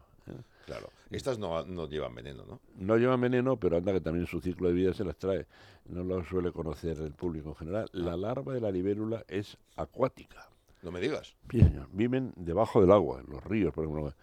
[0.69, 0.89] Claro.
[1.09, 2.59] Estas no, no llevan veneno, ¿no?
[2.75, 5.45] No llevan veneno, pero anda que también su ciclo de vida se las trae.
[5.85, 7.89] No lo suele conocer el público en general.
[7.93, 10.49] La larva de la libélula es acuática.
[10.81, 11.35] No me digas.
[11.51, 11.87] Sí, señor.
[11.91, 14.13] Viven debajo del agua, en los ríos, por ejemplo.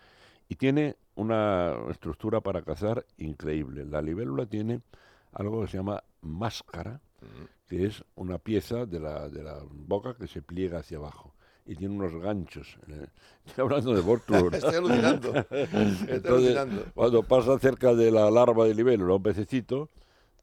[0.49, 3.85] Y tiene una estructura para cazar increíble.
[3.85, 4.81] La libélula tiene
[5.33, 7.45] algo que se llama máscara, Mm.
[7.69, 11.35] que es una pieza de la, de la boca que se pliega hacia abajo.
[11.67, 12.79] Y tiene unos ganchos.
[12.89, 13.07] eh.
[13.47, 14.55] Estoy hablando de Bortrup.
[14.55, 15.35] Estoy alucinando.
[15.35, 15.69] Estoy
[16.09, 16.85] Entonces, alucinando.
[16.95, 19.89] cuando pasa cerca de la larva de libélula, un pececito,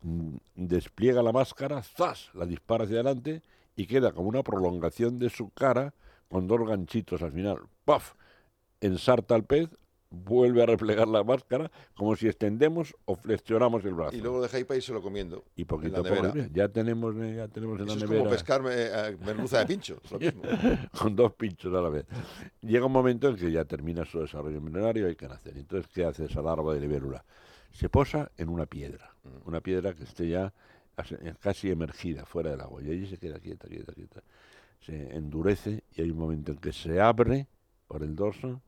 [0.01, 2.29] mm, despliega la máscara, ¡zas!
[2.33, 3.41] La dispara hacia adelante
[3.75, 5.93] y queda como una prolongación de su cara
[6.29, 7.57] con dos ganchitos al final.
[7.85, 8.13] ¡Paf!
[8.81, 9.69] Ensarta al pez,
[10.15, 14.15] vuelve a replegar la máscara como si extendemos o flexionamos el brazo.
[14.15, 15.43] Y luego deja ahí para irse lo comiendo.
[15.55, 18.31] Y poquito a poco, ya tenemos, eh, ya tenemos en Eso la es nevera como
[18.31, 19.99] pescar me- eh, merluza de pincho.
[20.03, 20.41] es lo mismo.
[20.97, 22.05] con dos pinchos a la vez.
[22.61, 25.57] Llega un momento en que ya termina su desarrollo milenario y hay que nacer.
[25.57, 27.25] Entonces, ¿qué hace esa larva de libélula?
[27.71, 29.47] Se posa en una piedra, Mm.
[29.47, 30.53] una piedra que esté ya
[30.95, 34.21] as- casi emergida fuera del agua, y allí se queda quieta, quieta, quieta.
[34.79, 37.47] se endurece y hay un momento en que se abre
[37.87, 38.61] por el dorso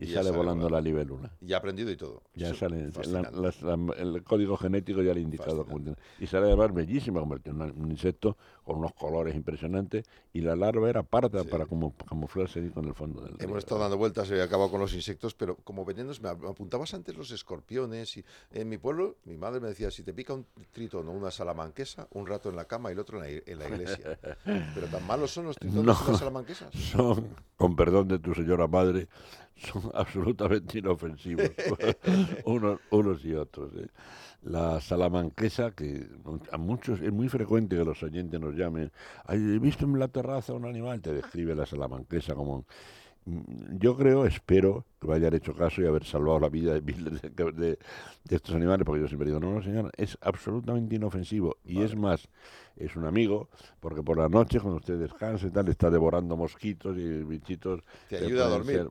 [0.00, 0.70] y, Y sale sale volando volando.
[0.70, 1.30] la libélula.
[1.42, 2.22] Ya ha aprendido y todo.
[2.34, 5.64] Ya Eso, sale, la- la- el código genético ya le ha indicado.
[5.64, 6.00] Fascinante.
[6.18, 10.04] y sale además bellísima, una- un insecto con unos colores impresionantes.
[10.32, 11.48] Y la larva era parda Sí.
[11.48, 13.46] para como, camuflarse ahí con el fondo del río.
[13.48, 16.40] Hemos estado dando vueltas y he acabado con los insectos, pero como venenos, me ap-
[16.40, 18.16] me apuntabas antes los escorpiones.
[18.16, 21.30] Y en mi pueblo, mi madre me decía: si te pica un tritón o una
[21.30, 24.18] salamanquesa, un rato en la cama y el otro en la, i- en la iglesia.
[24.74, 25.92] pero tan malos son los tritones No.
[26.06, 26.72] y las salamanquesas.
[26.74, 29.08] son, con perdón de tu señora madre,
[29.60, 31.50] son absolutamente inofensivos,
[32.44, 33.72] unos, unos y otros.
[33.76, 33.88] ¿eh?
[34.42, 36.08] La salamanquesa, que
[36.50, 38.90] a muchos es muy frecuente que los oyentes nos llamen,
[39.26, 42.64] "Ay, he visto en la terraza un animal, te describe la salamanquesa como...
[43.30, 46.82] Mm, Yo creo, espero que me hayan hecho caso y haber salvado la vida de
[46.82, 47.78] miles de, de-
[48.24, 51.56] de estos animales, porque yo siempre digo, no, no, señor, es absolutamente inofensivo.
[51.64, 52.28] Y es más,
[52.76, 53.48] es un amigo,
[53.80, 57.82] porque por la noche, cuando usted descansa y tal, está devorando mosquitos y bichitos.
[58.16, 58.88] Te ayuda a dormir.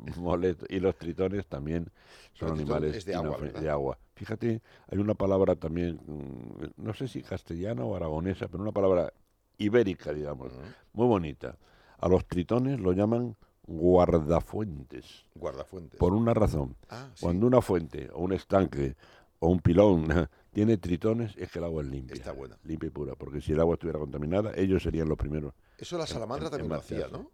[0.70, 1.90] Y los tritones también
[2.34, 3.98] son animales es de agua.
[4.16, 9.14] Fíjate, hay una palabra también, mm, no sé si castellana o aragonesa, pero una palabra
[9.58, 10.54] ibérica, digamos,
[10.94, 11.58] muy bonita.
[12.00, 13.36] A los tritones lo llaman
[13.70, 16.00] guardafuentes, Guardafuentes.
[16.00, 16.76] por una razón.
[16.90, 18.96] Ah, sí, Cuando una fuente o un estanque
[19.40, 20.08] o un pilón
[20.54, 22.16] tiene tritones, es que el agua es limpia.
[22.16, 22.58] Está buena.
[22.64, 25.54] Limpia y pura, porque si el agua estuviera contaminada, ellos serían los primeros.
[25.78, 27.08] Eso la salamandra en- también en lo hacía.
[27.08, 27.32] ¿no?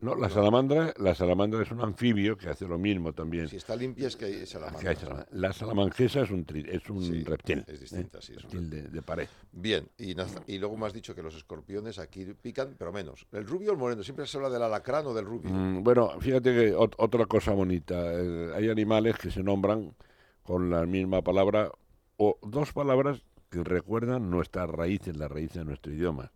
[0.00, 0.34] No, la No.
[0.34, 3.48] salamandra, la salamandra es un anfibio que hace lo mismo también.
[3.48, 4.90] Si está limpia es que hay Que salamandra.
[4.90, 7.64] hay salama- La salamanquesa es un, tri- es un Sí, reptil.
[7.66, 9.28] es distinta, sí, es un reptil de, de pared.
[9.52, 10.14] Bien, y,
[10.58, 13.26] luego me has dicho que los escorpiones aquí pican, pero menos.
[13.32, 14.02] ¿El rubio o el moreno?
[14.02, 15.50] Siempre se habla del alacrán o del rubio.
[15.50, 17.94] Mm, bueno, fíjate que ot- otra cosa bonita.
[18.12, 19.94] eh, hay animales que se nombran
[20.42, 21.70] con la misma palabra
[22.18, 26.32] o dos palabras que recuerdan nuestras raíces, las raíces de nuestro idioma.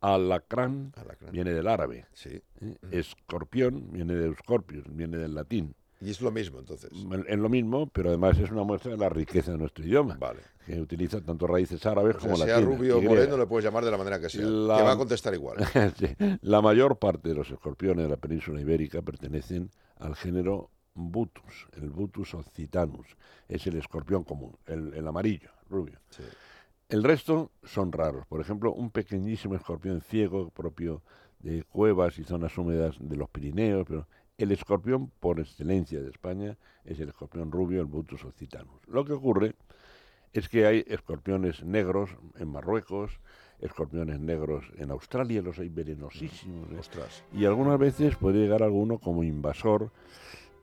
[0.00, 1.32] Alacrán Alacrán.
[1.32, 2.06] viene del árabe.
[2.12, 2.40] Sí.
[2.60, 2.76] ¿eh?
[2.90, 5.74] Escorpión viene de Scorpius, viene del latín.
[6.00, 6.90] Y es lo mismo, entonces.
[7.26, 10.38] Es lo mismo, pero además es una muestra de la riqueza de nuestro idioma, Vale.
[10.64, 12.76] que utiliza tanto raíces árabes O sea, como sea latinas.
[12.78, 14.46] rubio o moreno, le puedes llamar de la manera que sea.
[14.46, 15.56] La- Que va a contestar igual.
[15.98, 16.06] Sí.
[16.42, 21.90] La mayor parte de los escorpiones de la península ibérica pertenecen al género Butus, el
[21.90, 23.08] Butus occitanus.
[23.48, 25.98] Es el escorpión común, el, el amarillo, rubio.
[26.10, 26.22] Sí.
[26.88, 28.26] El resto son raros.
[28.26, 31.02] Por ejemplo, un pequeñísimo escorpión ciego propio
[31.40, 33.86] de cuevas y zonas húmedas de los Pirineos.
[33.86, 34.06] Pero
[34.38, 38.80] el escorpión por excelencia de España es el escorpión rubio, el Butus occitanus.
[38.86, 39.54] Lo que ocurre
[40.32, 43.20] es que hay escorpiones negros en Marruecos,
[43.60, 46.70] escorpiones negros en Australia, los hay venenosísimos.
[46.70, 46.78] ¿eh?
[46.78, 47.22] Ostras.
[47.34, 49.90] Y algunas veces puede llegar alguno como invasor,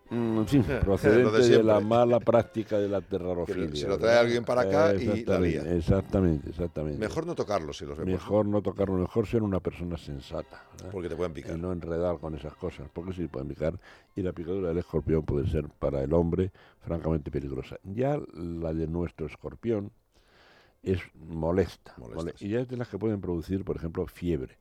[0.09, 3.75] mm, Lo de procedente de, la mala práctica de la terrarofilia.
[3.75, 5.75] se lo trae alguien para acá y la Exactamente, lía.
[5.75, 6.99] Exactamente, exactamente.
[6.99, 8.11] Mejor no tocarlos si los vemos.
[8.13, 10.63] Mejor no tocarlo, mejor ser una persona sensata.
[10.73, 10.89] ¿verdad?
[10.91, 11.55] Porque te pueden picar.
[11.57, 13.79] y no enredar con esas cosas, porque sí pueden picar.
[14.15, 16.51] Y la picadura del escorpión puede ser para el hombre
[16.81, 17.77] francamente peligrosa.
[17.83, 19.91] Ya la de nuestro escorpión
[20.83, 22.45] es molesta, Molesta, mole- sí.
[22.45, 24.57] y ya es de las que pueden producir, por ejemplo, fiebre.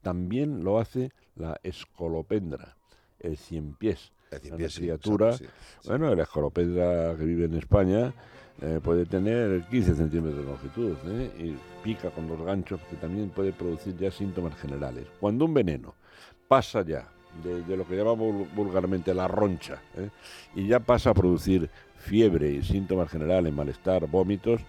[0.00, 2.76] También lo hace la escolopendra,
[3.18, 4.12] el cien pies.
[4.48, 5.88] Una criatura, exacto, sí, sí.
[5.88, 8.12] Bueno, la escolopendra que vive en España
[8.62, 11.30] eh, puede tener 15 centímetros de longitud ¿eh?
[11.38, 15.06] y pica con los ganchos que también puede producir ya síntomas generales.
[15.20, 15.94] Cuando un veneno
[16.48, 17.08] pasa ya
[17.44, 20.08] de, de lo que llamamos vul- vulgarmente la roncha ¿eh?
[20.54, 21.68] y ya pasa a producir
[21.98, 24.60] fiebre y síntomas generales, malestar, vómitos,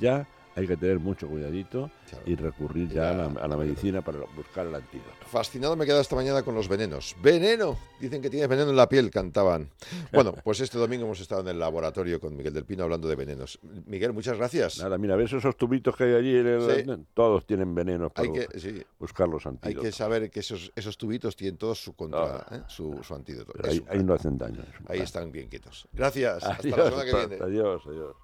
[0.00, 0.26] ya
[0.56, 2.24] hay que tener mucho cuidadito Claro.
[2.26, 5.10] y recurrir ya, a, la, a la medicina para buscar el antídoto.
[5.26, 7.16] Fascinado me he quedado esta mañana con los venenos.
[7.22, 7.76] ¡Veneno!
[7.98, 9.70] Dicen que tienes veneno en la piel, cantaban.
[10.12, 13.16] Bueno, pues este domingo hemos estado en el laboratorio con Miguel del Pino hablando de
[13.16, 13.58] venenos.
[13.86, 14.78] Miguel, muchas gracias.
[14.78, 16.34] Nada, mira, ¿ves esos tubitos que hay allí?
[16.36, 17.04] El- Sí.
[17.14, 19.82] Todos tienen venenos para Hay que, sí, buscar los hay antídotos.
[19.84, 22.56] que saber que esos, esos tubitos tienen todos su contra, Ah.
[22.56, 22.60] ¿eh?
[22.68, 23.52] su, su antídoto.
[23.66, 24.62] Ahí, ahí no hacen daño.
[24.86, 25.88] Ahí están bien quietos.
[25.92, 26.44] Gracias.
[26.44, 27.44] Hasta Adiós, la semana que hasta- viene.
[27.44, 28.16] Adiós, adiós.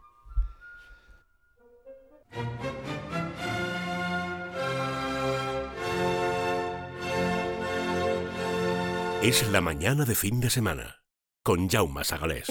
[9.23, 11.03] Es la mañana de fin de semana
[11.43, 12.49] con Jaume Sagalés.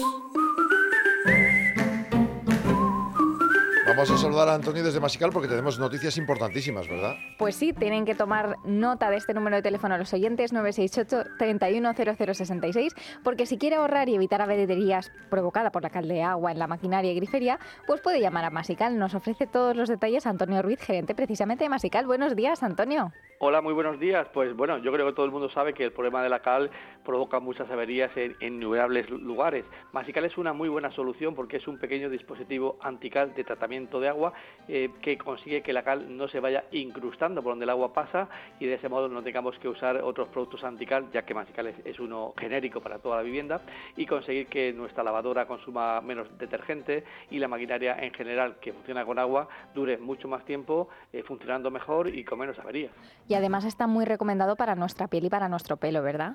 [3.88, 7.16] Vamos a saludar a Antonio desde Masical porque tenemos noticias importantísimas, ¿verdad?
[7.38, 11.30] Pues sí, tienen que tomar nota de este número de teléfono a los oyentes 968
[11.38, 12.94] 310066
[13.24, 16.68] porque si quiere ahorrar y evitar averías provocada por la cal de agua en la
[16.68, 17.58] maquinaria y grifería,
[17.88, 18.96] pues puede llamar a Masical.
[18.96, 22.06] Nos ofrece todos los detalles Antonio Ruiz, gerente precisamente de Masical.
[22.06, 23.12] Buenos días, Antonio.
[23.42, 24.28] Hola, muy buenos días.
[24.34, 26.70] Pues bueno, yo creo que todo el mundo sabe que el problema de la cal
[27.02, 29.64] provoca muchas averías en, innumerables lugares.
[29.92, 34.08] Masical es una muy buena solución porque es un pequeño dispositivo antical de tratamiento de
[34.08, 34.34] agua
[34.68, 38.28] eh, que consigue que la cal no se vaya incrustando por donde el agua pasa
[38.58, 41.76] y de ese modo no tengamos que usar otros productos antical, ya que Masical es,
[41.86, 43.62] es uno genérico para toda la vivienda
[43.96, 49.06] y conseguir que nuestra lavadora consuma menos detergente y la maquinaria en general que funciona
[49.06, 52.92] con agua dure mucho más tiempo eh, funcionando mejor y con menos averías.
[53.30, 56.34] Y además está muy recomendado para nuestra piel y para nuestro pelo, ¿verdad?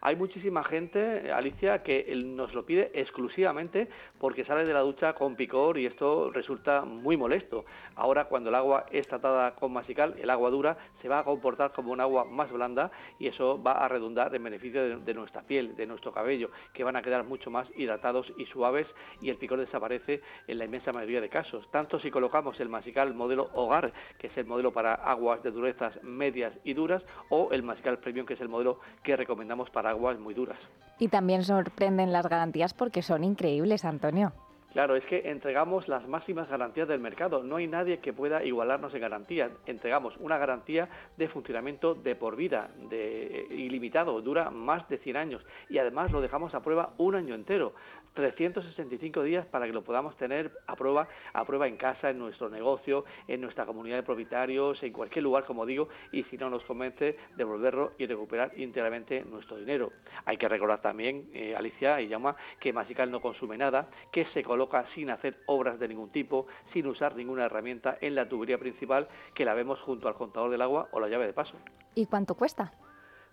[0.00, 3.88] Hay muchísima gente, Alicia, que nos lo pide exclusivamente
[4.18, 7.64] porque sale de la ducha con picor y esto resulta muy molesto.
[7.96, 11.72] Ahora, cuando el agua es tratada con masical, el agua dura se va a comportar
[11.72, 15.74] como un agua más blanda y eso va a redundar en beneficio de nuestra piel,
[15.76, 18.86] de nuestro cabello, que van a quedar mucho más hidratados y suaves
[19.20, 21.68] y el picor desaparece en la inmensa mayoría de casos.
[21.70, 26.02] Tanto si colocamos el masical modelo hogar, que es el modelo para aguas de durezas
[26.02, 30.34] medias y duras, o el masical premium, que es el modelo que recomendamos para muy
[30.34, 30.58] duras.
[30.98, 34.32] Y también sorprenden las garantías porque son increíbles, Antonio.
[34.72, 37.42] Claro, es que entregamos las máximas garantías del mercado.
[37.42, 39.50] No hay nadie que pueda igualarnos en garantías.
[39.66, 45.42] Entregamos una garantía de funcionamiento de por vida, de ilimitado, dura más de 100 años
[45.70, 47.72] y además lo dejamos a prueba un año entero.
[48.14, 52.48] 365 días para que lo podamos tener a prueba, a prueba en casa, en nuestro
[52.48, 56.62] negocio, en nuestra comunidad de propietarios, en cualquier lugar, como digo, y si no nos
[56.64, 59.92] convence, devolverlo y recuperar íntegramente nuestro dinero.
[60.24, 64.42] Hay que recordar también, eh, Alicia y Llama, que Masical no consume nada, que se
[64.42, 69.08] coloca sin hacer obras de ningún tipo, sin usar ninguna herramienta en la tubería principal
[69.34, 71.54] que la vemos junto al contador del agua o la llave de paso.
[71.94, 72.72] ¿Y cuánto cuesta?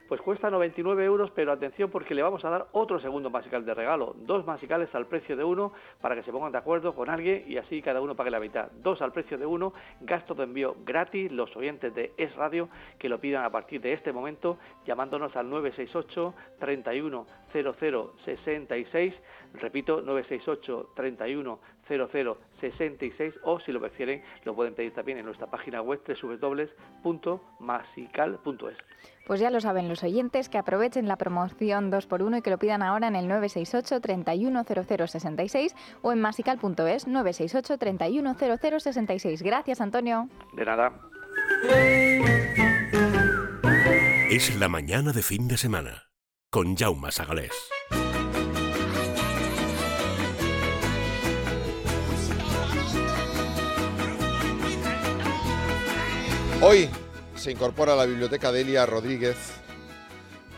[0.08, 3.74] Pues cuesta 99 euros, pero atención porque le vamos a dar otro segundo masical de
[3.74, 4.16] regalo.
[4.20, 7.58] Dos masicales al precio de uno para que se pongan de acuerdo con alguien y
[7.58, 8.70] así cada uno pague la mitad.
[8.84, 11.32] Dos al precio de uno, gasto de envío gratis.
[11.32, 15.50] Los oyentes de Es Radio que lo pidan a partir de este momento llamándonos al
[15.50, 19.14] 968 31 00 66.
[19.54, 25.48] Repito, 968 31 00 66 o si lo prefieren lo pueden pedir también en nuestra
[25.48, 26.02] página web
[27.04, 28.78] www.masical.es.
[29.26, 32.84] Pues ya lo saben los oyentes que aprovechen la promoción 2x1 y que lo pidan
[32.84, 39.42] ahora en el 968 310066 o en masical.es 968 310066.
[39.42, 40.30] Gracias, Antonio.
[40.54, 40.94] De nada.
[44.30, 46.10] Es la mañana de fin de semana
[46.52, 47.70] con Jaume Sagalés.
[56.68, 56.90] Hoy
[57.36, 59.38] se incorpora a la biblioteca de Elia Rodríguez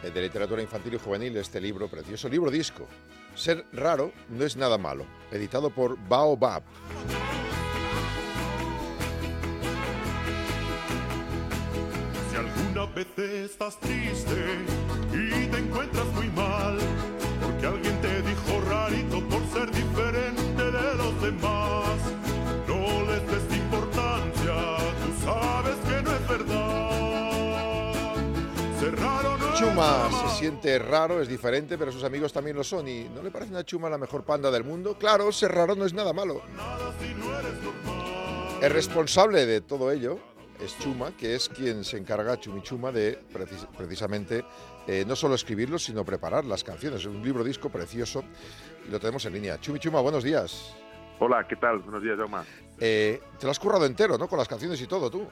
[0.01, 2.87] eh, de literatura infantil y juvenil este libro, precioso libro disco.
[3.35, 6.63] Ser raro no es nada malo, editado por Baobab.
[12.31, 14.45] Si alguna vez estás triste
[15.11, 16.77] y te encuentras muy mal,
[17.43, 21.86] porque alguien te dijo rarito por ser diferente de los demás,
[29.57, 32.87] Chuma se siente raro, es diferente, pero sus amigos también lo son.
[32.87, 34.95] ¿Y no le parece una Chuma la mejor panda del mundo?
[34.99, 36.41] Claro, ser raro no es nada malo.
[38.61, 40.19] El responsable de todo ello
[40.63, 44.43] es Chuma, que es quien se encarga, Chumichuma, de precis- precisamente
[44.87, 47.01] eh, no solo escribirlos, sino preparar las canciones.
[47.01, 48.23] Es un libro disco precioso
[48.87, 49.59] y lo tenemos en línea.
[49.59, 50.75] Chumichuma, buenos días.
[51.19, 51.79] Hola, ¿qué tal?
[51.79, 52.37] Buenos días, Jaume.
[52.79, 54.27] Eh, te lo has currado entero, ¿no?
[54.27, 55.27] Con las canciones y todo, tú.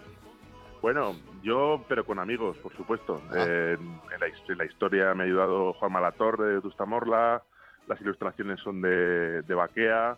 [0.85, 3.19] Bueno, yo, pero con amigos, por supuesto.
[3.35, 7.41] Eh, en, la, his- en la historia me ha ayudado Juan Malatorre de Tustamorla,
[7.87, 10.15] las ilustraciones son de, de Baquea.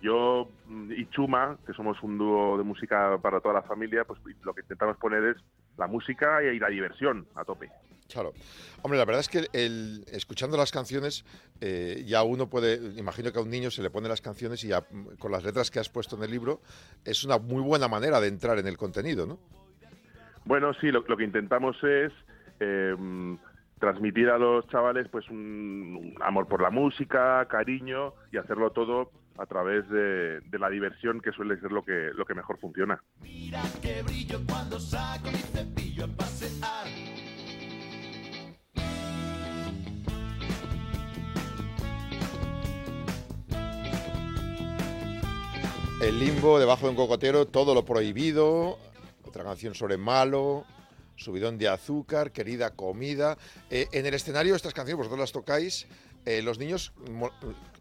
[0.00, 4.18] Yo mm, y Chuma, que somos un dúo de música para toda la familia, pues
[4.44, 5.36] lo que intentamos poner es
[5.76, 7.70] la música y, y la diversión a tope.
[8.10, 8.32] Claro.
[8.80, 11.26] Hombre, la verdad es que el, escuchando las canciones,
[11.60, 14.68] eh, ya uno puede, imagino que a un niño se le pone las canciones y
[14.68, 16.62] ya mm, con las letras que has puesto en el libro,
[17.04, 19.38] es una muy buena manera de entrar en el contenido, ¿no?
[20.48, 22.10] Bueno, sí, lo, lo que intentamos es
[22.58, 22.96] eh,
[23.78, 29.10] transmitir a los chavales pues un, un amor por la música, cariño y hacerlo todo
[29.36, 32.98] a través de, de la diversión que suele ser lo que, lo que mejor funciona.
[33.20, 36.86] Mira que brillo cuando saco mi cepillo a pasear.
[46.00, 48.78] El limbo, debajo de un cocotero, todo lo prohibido,
[49.38, 50.64] otra canción sobre malo,
[51.14, 53.36] subidón de azúcar, querida comida.
[53.70, 55.86] Eh, en el escenario, estas canciones vosotros las tocáis,
[56.26, 56.92] eh, los niños,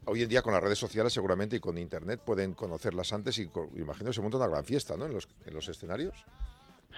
[0.06, 3.50] hoy en día con las redes sociales seguramente y con internet pueden conocerlas antes y
[3.76, 5.06] imagino que se monta una gran fiesta, ¿no?
[5.08, 6.26] En los, en los escenarios.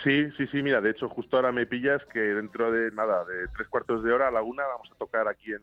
[0.04, 3.48] Sí, sí, sí, mira, de hecho justo ahora me pillas que dentro de nada, de
[3.56, 5.62] tres cuartos de hora a la una vamos a tocar aquí en,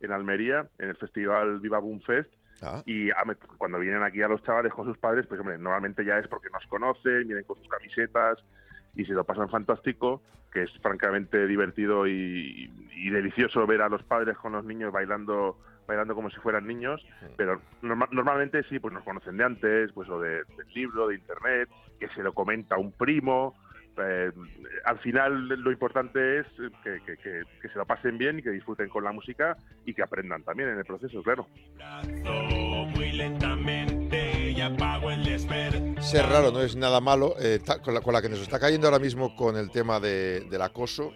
[0.00, 2.30] en Almería, en el festival Viva Boom Fest.
[2.62, 3.22] Ah, Y ah,
[3.56, 6.48] cuando vienen aquí a los chavales con sus padres, pues hombre, normalmente ya es porque
[6.50, 8.38] nos conocen, vienen con sus camisetas
[8.94, 14.02] y se lo pasan fantástico, que es francamente divertido y, y delicioso ver a los
[14.02, 17.02] padres con los niños bailando bailando como si fueran niños,
[17.36, 21.14] pero norma- normalmente sí, pues nos conocen de antes, pues o de, del libro, de
[21.14, 23.56] internet, que se lo comenta un primo.
[24.00, 24.30] Eh,
[24.84, 26.46] al final lo importante es
[26.82, 29.94] que, que- que- que se lo pasen bien y que disfruten con la música y
[29.94, 31.46] que aprendan también en el proceso, claro.
[32.94, 35.28] Muy lentamente y apago el.
[36.00, 37.34] Ser raro no es nada malo.
[37.40, 40.40] eh, con, la, con la que nos está cayendo ahora mismo con el tema de-
[40.50, 41.12] del acoso,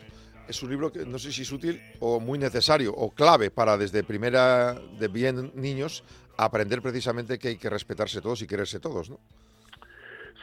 [0.48, 3.76] es un libro que no sé si es útil o muy necesario o clave para
[3.78, 6.04] desde primera de bien niños
[6.36, 9.18] aprender precisamente que hay que respetarse todos y quererse todos, ¿no?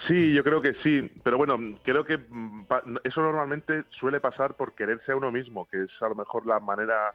[0.08, 2.66] Sí, yo creo que sí, pero bueno, creo que mm,
[3.04, 6.60] eso normalmente suele pasar por quererse a uno mismo, que es a lo mejor la
[6.60, 7.14] manera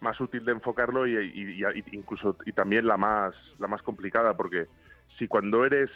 [0.00, 4.66] más útil de enfocarlo y, incluso y también la más la más complicada, porque
[5.18, 5.90] si cuando eres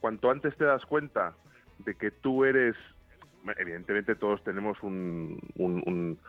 [0.00, 1.36] cuanto antes te das cuenta
[1.78, 2.74] de que tú eres,
[3.58, 6.20] evidentemente todos tenemos un, un- un-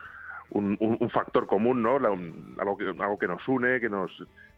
[0.80, 2.00] un- un factor común, ¿no?
[2.00, 4.12] La- un- algo, que, algo que nos une, que nos,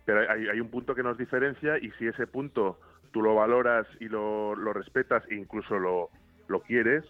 [0.06, 2.80] pero hay, hay un punto que nos diferencia y si ese punto
[3.12, 6.10] tú lo valoras y lo, lo respetas e incluso lo,
[6.48, 7.04] lo quieres,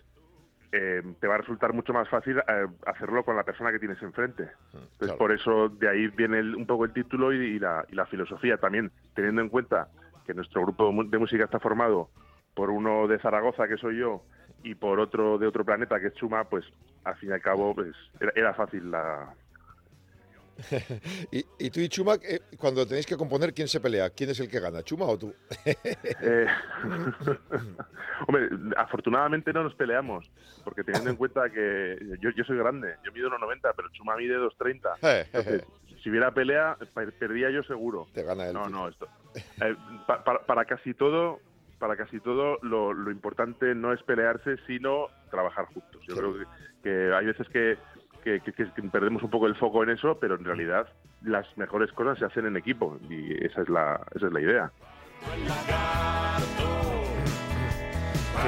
[0.72, 4.02] eh, te va a resultar mucho más fácil eh, hacerlo con la persona que tienes
[4.02, 4.44] enfrente.
[4.74, 5.18] Entonces, claro.
[5.18, 8.06] por eso de ahí viene el- un poco el título y, y la, y la
[8.06, 9.88] filosofía también, teniendo en cuenta
[10.26, 12.10] que nuestro grupo de música está formado
[12.54, 14.24] por uno de Zaragoza, que soy yo,
[14.64, 16.66] y por otro de otro planeta, que es Chuma, pues
[17.04, 19.34] al fin y al cabo pues, era, era fácil la...
[21.32, 24.10] y, y tú y Chuma, eh, cuando tenéis que componer, ¿quién se pelea?
[24.10, 25.34] ¿Quién es el que gana, Chuma o tú?
[26.22, 26.46] Eh,
[28.28, 30.30] Hombre, afortunadamente no nos peleamos,
[30.64, 34.38] porque teniendo en cuenta que yo, yo soy grande, yo mido 1,90, pero Chuma mide
[34.38, 35.26] 2,30.
[35.26, 35.64] Entonces,
[36.04, 38.08] si hubiera pelea, per- perdía yo seguro.
[38.14, 38.54] Te gana él.
[38.54, 38.70] No, tío.
[38.76, 39.08] no, esto.
[39.62, 41.40] eh, pa- para, para casi todo,
[41.80, 46.02] para casi todo, lo, lo importante no es pelearse, sino trabajar juntos.
[46.08, 46.44] Yo creo que,
[46.84, 47.78] que hay veces que,
[48.24, 50.88] que- que- que perdemos un poco el foco en eso, pero en realidad
[51.24, 54.72] las mejores cosas se hacen en equipo y esa es la, esa es la idea.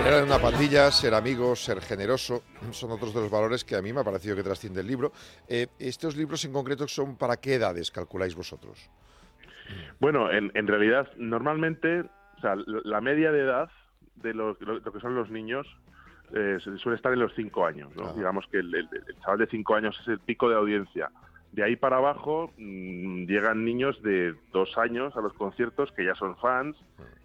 [0.06, 3.92] En una pandilla, ser amigos, ser generoso, son otros de los valores que a mí
[3.94, 5.12] me ha parecido que trasciende el libro.
[5.48, 8.90] Eh, ¿Estos libros en concreto son para qué edades calculáis vosotros?
[10.00, 13.70] Bueno, en, en realidad, normalmente, o sea, la la media de edad
[14.16, 15.68] de lo, lo- lo que son los niños
[16.34, 17.96] eh, su- suele estar en los cinco años.
[17.96, 18.14] ¿no?
[18.14, 21.10] Digamos que el, el- el chaval de cinco años es el pico de audiencia.
[21.52, 26.16] De ahí para abajo mm, llegan niños de dos años a los conciertos que ya
[26.16, 26.78] son fans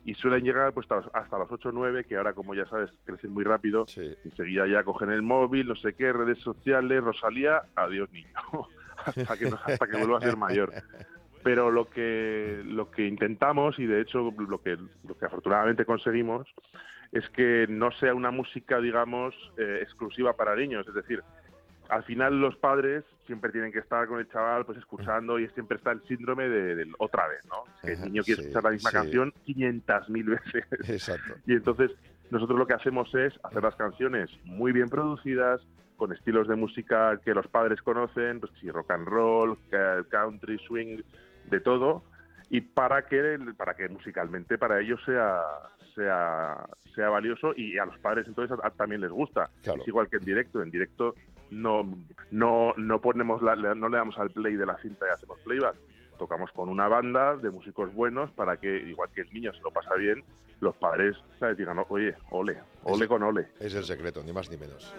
[0.05, 2.67] y suelen llegar pues hasta los, hasta los 8 o 9 que ahora como ya
[2.67, 4.15] sabes crecen muy rápido Sí.
[4.25, 8.29] enseguida ya cogen el móvil no sé qué redes sociales Rosalía adiós niño
[9.05, 10.73] hasta que hasta que vuelva a ser mayor
[11.45, 14.77] pero lo que lo que intentamos y de hecho lo que
[15.07, 16.47] lo que afortunadamente conseguimos
[17.17, 21.23] es que no sea una música digamos eh, exclusiva para niños es decir
[21.89, 25.77] al final los padres siempre tienen que estar con el chaval pues escuchando y siempre
[25.77, 28.71] está el síndrome de, otra vez no Es que el niño quiere sí, escuchar la
[28.71, 28.97] misma sí.
[28.97, 31.35] canción 500.000 veces Exacto.
[31.47, 31.93] y entonces
[32.31, 35.61] nosotros lo que hacemos es hacer las canciones muy bien producidas,
[35.97, 39.59] con estilos de música que los padres conocen, pues sí, rock and roll,
[40.11, 41.03] country, swing,
[41.51, 42.05] de todo,
[42.51, 45.41] y para que para que musicalmente para ellos sea
[45.97, 49.51] sea sea valioso y a los padres entonces a- a- también les gusta.
[49.65, 49.83] Claro.
[49.83, 51.15] Es igual que en directo, en directo
[51.51, 51.83] no
[52.31, 55.41] no no ponemos la- le- no le damos al play de la cinta y hacemos
[55.41, 55.75] playback.
[56.19, 59.71] Tocamos con una banda de músicos buenos para que igual que el niño se lo
[59.71, 60.23] pasa bien,
[60.61, 61.59] los padres ¿sabes?
[61.59, 63.49] digan, oye, ole, ole con ole.
[63.59, 64.93] Es el secreto, ni más ni menos.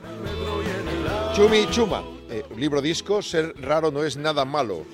[1.34, 4.86] Chumi Chuma, eh, libro disco, ser raro no es nada malo.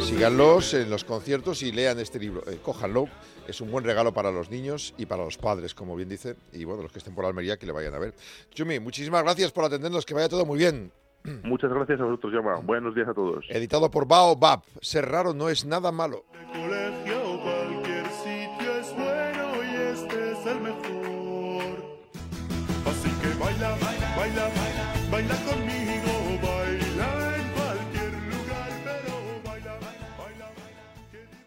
[0.00, 2.42] Síganlos en los conciertos y lean este libro.
[2.50, 3.06] Eh, cójanlo,
[3.46, 6.36] es un buen regalo para los niños y para los padres, como bien dice.
[6.52, 8.14] Y bueno, los que estén por Almería, que le vayan a ver.
[8.50, 10.92] Chumi, muchísimas gracias por atendernos, que vaya todo muy bien.
[11.44, 12.56] Muchas gracias a vosotros, Llama.
[12.56, 13.44] Buenos días a todos.
[13.48, 16.24] Editado por Baobab, ser raro no es nada malo.